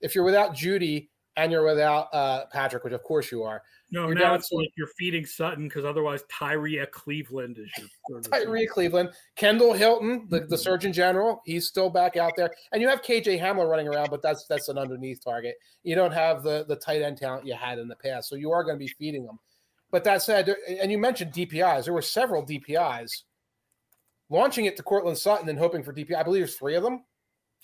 [0.00, 3.62] If you're without Jeudy and you're without uh, Patrick, which of course you are.
[3.90, 7.70] No, now it's like you're feeding Sutton because otherwise Tyrie Cleveland is
[8.08, 12.82] your Tyrie Cleveland, Kendall Hinton, the, the Surgeon General, he's still back out there, and
[12.82, 15.54] you have KJ Hamler running around, but that's that's an underneath target.
[15.84, 18.50] You don't have the the tight end talent you had in the past, so you
[18.50, 19.38] are going to be feeding them.
[19.90, 23.22] But that said, and you mentioned DPIs, there were several DPIs.
[24.28, 27.04] Launching it to Courtland Sutton and hoping for DPI, I believe there's three of them.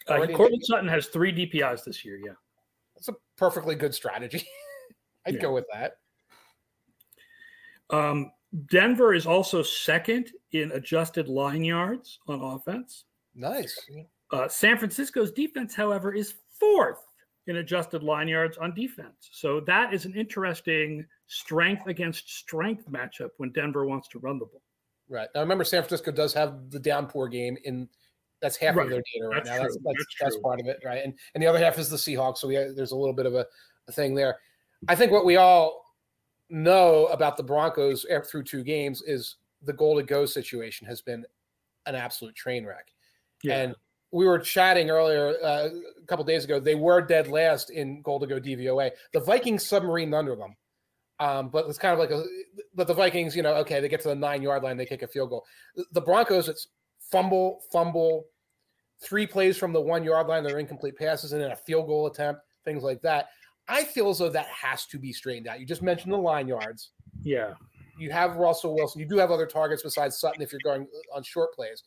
[0.07, 2.20] Uh, Courtland Sutton has three DPIs this year.
[2.25, 2.35] Yeah,
[3.03, 4.46] that's a perfectly good strategy.
[5.26, 5.40] I'd yeah.
[5.40, 5.94] go with that.
[7.90, 8.30] Um,
[8.70, 13.05] Denver is also second in adjusted line yards on offense.
[13.34, 13.78] Nice.
[14.30, 17.00] Uh, San Francisco's defense, however, is fourth
[17.46, 19.30] in adjusted line yards on defense.
[19.32, 24.46] So that is an interesting strength against strength matchup when Denver wants to run the
[24.46, 24.62] ball.
[25.09, 25.28] Right.
[25.34, 27.88] Now remember San Francisco does have the downpour game in
[28.43, 28.84] that's half right.
[28.84, 29.62] of their data right that's now.
[29.62, 31.03] That's that's, that's, that's part of it, right?
[31.03, 32.38] And and the other half is the Seahawks.
[32.38, 33.47] So we there's a little bit of a,
[33.88, 34.36] a thing there.
[34.88, 35.82] I think what we all
[36.51, 41.24] know about the Broncos through two games is the goal to go situation has been
[41.86, 42.88] an absolute train wreck.
[43.43, 43.61] Yeah.
[43.61, 43.74] And
[44.11, 45.68] we were chatting earlier uh,
[46.03, 46.61] a couple days ago.
[46.61, 48.90] They were dead last in goal to go DVOA.
[49.12, 50.55] The Vikings submarine under them.
[51.18, 52.24] Um, but it's kind of like a,
[52.74, 55.03] but the Vikings, you know, okay, they get to the nine yard line, they kick
[55.03, 55.45] a field goal.
[55.93, 56.68] The Broncos, it's
[57.12, 58.24] fumble, fumble,
[59.00, 62.06] three plays from the one yard line, they're incomplete passes, and then a field goal
[62.06, 63.28] attempt, things like that.
[63.68, 65.60] I feel as though that has to be straightened out.
[65.60, 66.90] You just mentioned the line yards.
[67.22, 67.54] Yeah.
[67.98, 69.00] You have Russell Wilson.
[69.00, 71.84] You do have other targets besides Sutton if you're going uh, on short plays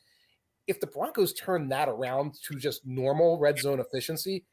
[0.66, 4.44] if the Broncos turn that around to just normal red zone efficiency,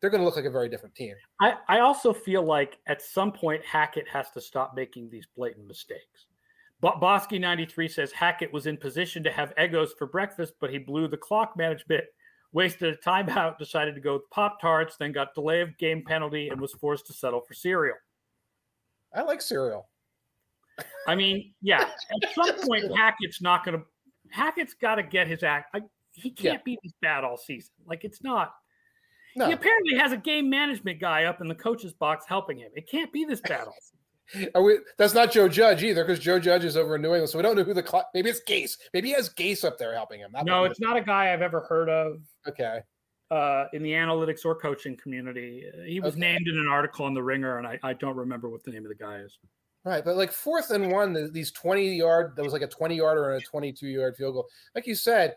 [0.00, 1.14] they're going to look like a very different team.
[1.40, 5.66] I, I also feel like at some point Hackett has to stop making these blatant
[5.66, 6.26] mistakes.
[6.92, 11.08] Bosky 93 says Hackett was in position to have Eggos for breakfast, but he blew
[11.08, 12.04] the clock management,
[12.52, 16.48] wasted a timeout, decided to go with Pop Tarts, then got delay of game penalty
[16.48, 17.96] and was forced to settle for cereal.
[19.14, 19.88] I like cereal.
[21.06, 21.88] I mean, yeah,
[22.22, 23.84] at some point Hackett's not going to
[24.30, 25.72] Hackett's got to get his act.
[25.72, 26.62] Like, he can't yeah.
[26.64, 27.72] be this bad all season.
[27.86, 28.52] Like it's not.
[29.36, 29.46] No.
[29.46, 32.70] He apparently has a game management guy up in the coach's box helping him.
[32.74, 33.98] It can't be this bad all season.
[34.54, 37.38] We, that's not Joe Judge either, because Joe Judge is over in New England, so
[37.38, 38.78] we don't know who the cl- maybe it's Gase.
[38.92, 40.30] Maybe he has Gase up there helping him.
[40.32, 42.20] That no, it's not a guy I've ever heard of.
[42.48, 42.80] Okay.
[43.30, 45.64] uh, in the analytics or coaching community.
[45.86, 46.20] He was Okay.
[46.20, 48.84] named in an article on the Ringer, and I, I don't remember what the name
[48.84, 49.38] of the guy is.
[49.84, 53.32] Right, but like fourth and one, these twenty yard, that was like a twenty yarder
[53.34, 54.46] and a twenty-two yard field goal.
[54.74, 55.36] Like you said,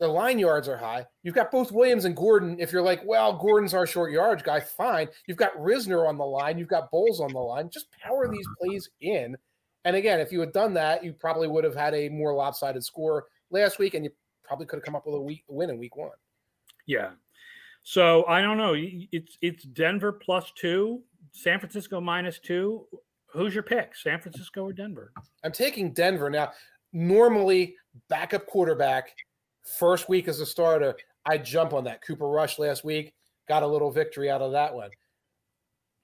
[0.00, 1.06] the line yards are high.
[1.22, 2.56] You've got both Williams and Gordon.
[2.58, 5.08] If you're like, well, Gordon's our short yardage guy, fine.
[5.26, 6.58] You've got Risner on the line.
[6.58, 7.70] You've got Bowles on the line.
[7.70, 8.66] Just power these uh-huh.
[8.66, 9.36] plays in.
[9.84, 12.82] And again, if you had done that, you probably would have had a more lopsided
[12.82, 14.10] score last week, and you
[14.42, 16.10] probably could have come up with a week, win in week one.
[16.86, 17.10] Yeah.
[17.82, 18.74] So I don't know.
[18.74, 22.86] It's it's Denver plus two, San Francisco minus two.
[23.26, 25.12] Who's your pick, San Francisco or Denver?
[25.44, 26.52] I'm taking Denver now.
[26.92, 27.74] Normally,
[28.08, 29.14] backup quarterback,
[29.64, 30.94] first week as a starter,
[31.26, 32.02] I jump on that.
[32.02, 33.14] Cooper Rush last week
[33.48, 34.90] got a little victory out of that one.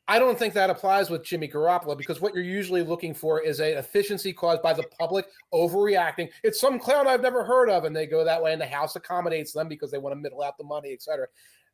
[0.08, 3.60] I don't think that applies with Jimmy Garoppolo because what you're usually looking for is
[3.60, 6.30] a efficiency caused by the public overreacting.
[6.42, 8.96] It's some clown I've never heard of, and they go that way, and the house
[8.96, 11.28] accommodates them because they want to middle out the money, et cetera.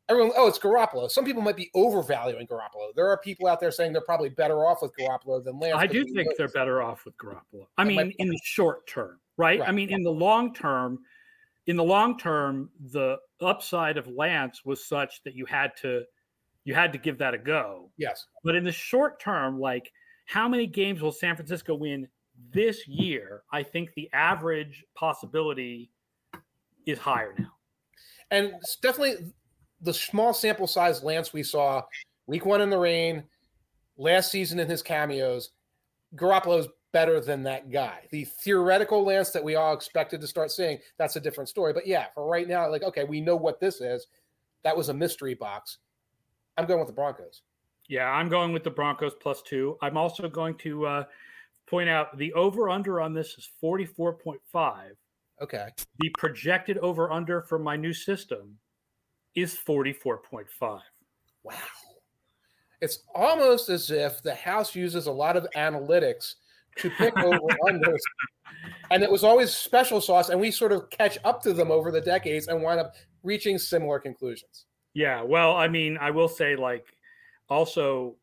[0.07, 1.09] Everyone, oh, it's Garoppolo.
[1.09, 2.93] Some people might be overvaluing Garoppolo.
[2.95, 5.75] There are people out there saying they're probably better off with Garoppolo than Lance.
[5.77, 7.65] I do think they're better off with Garoppolo.
[7.77, 9.59] I That mean, in the short term, right?
[9.59, 9.73] I Right.
[9.73, 10.99] mean, in the long term,
[11.67, 16.03] in the long term, the upside of Lance was such that you had to
[16.63, 17.91] you had to give that a go.
[17.97, 18.25] Yes.
[18.43, 19.89] But in the short term, like
[20.25, 22.07] how many games will San Francisco win
[22.51, 23.43] this year?
[23.53, 25.89] I think the average possibility
[26.85, 27.51] is higher now.
[28.31, 29.33] and it's definitely
[29.81, 31.83] the small sample size Lance we saw
[32.25, 33.23] week one in the rain,
[33.97, 35.51] last season in his cameos,
[36.15, 38.07] Garoppolo's better than that guy.
[38.11, 41.73] The theoretical Lance that we all expected to start seeing, that's a different story.
[41.73, 44.07] But yeah, for right now, like, okay, we know what this is.
[44.63, 45.77] That was a mystery box.
[46.57, 47.41] I'm going with the Broncos.
[47.87, 49.77] Yeah, I'm going with the Broncos plus two.
[49.81, 51.03] I'm also going to uh,
[51.67, 54.39] point out the over under on this is 44.5.
[55.41, 55.67] Okay.
[55.99, 58.57] The projected over under for my new system
[59.35, 60.47] is 44.5.
[61.43, 61.53] Wow.
[62.81, 66.35] It's almost as if the house uses a lot of analytics
[66.79, 67.99] to pick over unders.
[68.91, 71.91] And it was always special sauce, and we sort of catch up to them over
[71.91, 74.65] the decades and wind up reaching similar conclusions.
[74.93, 76.85] Yeah, well, I mean, I will say, like,
[77.49, 78.15] also,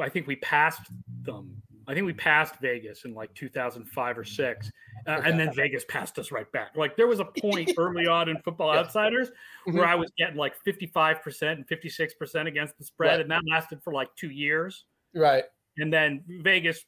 [0.00, 0.82] I think we passed
[1.22, 1.62] them.
[1.86, 4.70] I think we passed Vegas in like 2005 or six,
[5.06, 6.76] uh, and then Vegas passed us right back.
[6.76, 8.80] Like, there was a point early on in Football Yeah.
[8.80, 9.30] Outsiders
[9.66, 9.74] Mhm.
[9.74, 13.20] where I was getting like 55% and 56% against the spread, Right.
[13.20, 14.84] and that lasted for like two years.
[15.14, 15.44] Right.
[15.78, 16.84] And then Vegas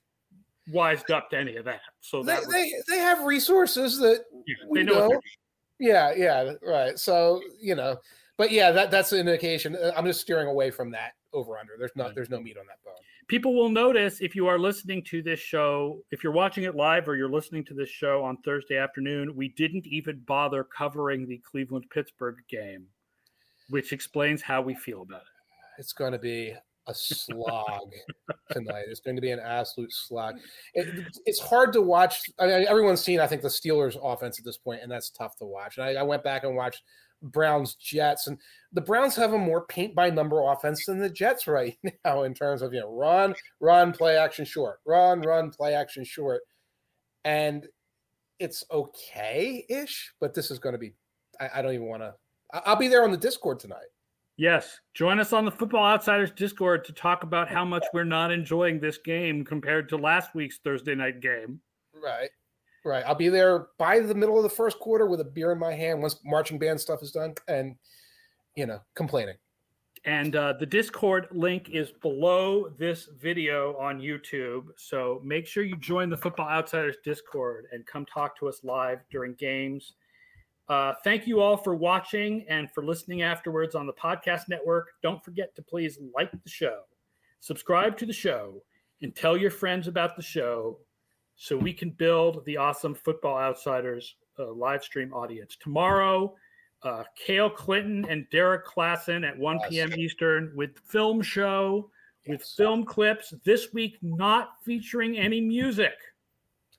[0.70, 1.80] wised up to any of that.
[2.00, 5.08] So They, that was, they, they have resources that yeah, we they know.
[5.10, 5.24] don't.
[5.80, 6.98] Yeah, yeah, right.
[6.98, 7.96] So, you know,
[8.36, 9.74] but yeah, that that's an indication.
[9.76, 11.72] Uh, I'm just steering away from that over under.
[11.78, 12.94] There's not there's no meat on that bone.
[13.28, 17.08] people will notice if you are listening to this show, if you're watching it live
[17.08, 21.38] or you're listening to this show on Thursday afternoon, we didn't even bother covering the
[21.38, 22.86] Cleveland Pittsburgh game,
[23.70, 25.26] which explains how we feel about it.
[25.78, 26.54] It's going to be
[26.86, 27.92] a slog
[28.50, 28.84] tonight.
[28.88, 30.36] It's going to be an absolute slog.
[30.74, 32.22] It, it's hard to watch.
[32.38, 35.36] I mean, everyone's seen, I think, the Steelers' offense at this point, and that's tough
[35.36, 35.78] to watch.
[35.78, 36.82] And I, I went back and watched
[37.22, 38.38] Browns Jets, and
[38.72, 42.34] the Browns have a more paint by number offense than the Jets right now in
[42.34, 46.42] terms of you know run, run, play action short, run, run, play action short,
[47.24, 47.68] and
[48.38, 50.12] it's okay ish.
[50.20, 50.94] But this is going to be.
[51.40, 52.14] I, I don't even want to.
[52.66, 53.86] I'll be there on the Discord tonight.
[54.36, 58.32] Yes, join us on the Football Outsiders Discord to talk about how much we're not
[58.32, 61.60] enjoying this game compared to last week's Thursday night game.
[61.94, 62.30] Right.
[62.84, 63.04] Right.
[63.06, 65.72] I'll be there by the middle of the first quarter with a beer in my
[65.72, 67.76] hand once marching band stuff is done and,
[68.56, 69.36] you know, complaining.
[70.04, 74.64] And uh, the Discord link is below this video on YouTube.
[74.76, 78.98] So make sure you join the Football Outsiders Discord and come talk to us live
[79.12, 79.92] during games.
[80.68, 84.88] Uh, thank you all for watching and for listening afterwards on the podcast network.
[85.02, 86.82] Don't forget to please like the show,
[87.40, 88.62] subscribe to the show,
[89.02, 90.78] and tell your friends about the show
[91.36, 95.56] so we can build the awesome Football Outsiders uh, live stream audience.
[95.60, 96.34] Tomorrow,
[96.84, 99.70] uh, Cale Clinton and Derek Klassen at 1 Yes.
[99.70, 99.92] p.m.
[99.94, 101.90] Eastern with film show,
[102.28, 102.54] with Yes.
[102.56, 103.34] film clips.
[103.44, 105.94] This week, not featuring any music.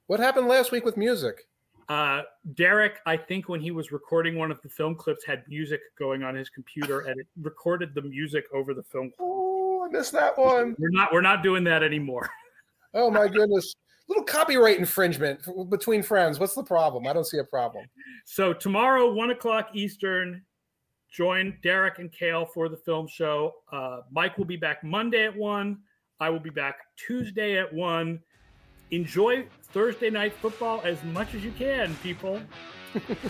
[0.08, 1.48] What happened last week with music?
[1.90, 2.22] Uh,
[2.54, 6.24] Derek, I think when he was recording one of the film clips, had music going
[6.24, 9.12] on his computer, and it recorded the music over the film.
[9.20, 10.76] Oh, I missed that one.
[10.80, 12.30] We're not we're not doing that anymore.
[12.96, 13.74] Oh, my goodness.
[14.08, 15.40] Little copyright infringement
[15.72, 16.40] between friends.
[16.40, 17.08] What's the problem?
[17.08, 17.88] I don't see a problem.
[18.26, 20.44] So tomorrow, one o'clock Eastern,
[21.12, 23.54] join Derek and Cale for the film show.
[23.72, 25.80] Uh, Mike will be back Monday at one.
[26.20, 28.20] I will be back Tuesday at one.
[28.92, 32.40] Enjoy Thursday night football as much as you can, people,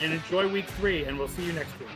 [0.01, 1.06] and enjoy week three.
[1.06, 1.89] And we'll see you next week.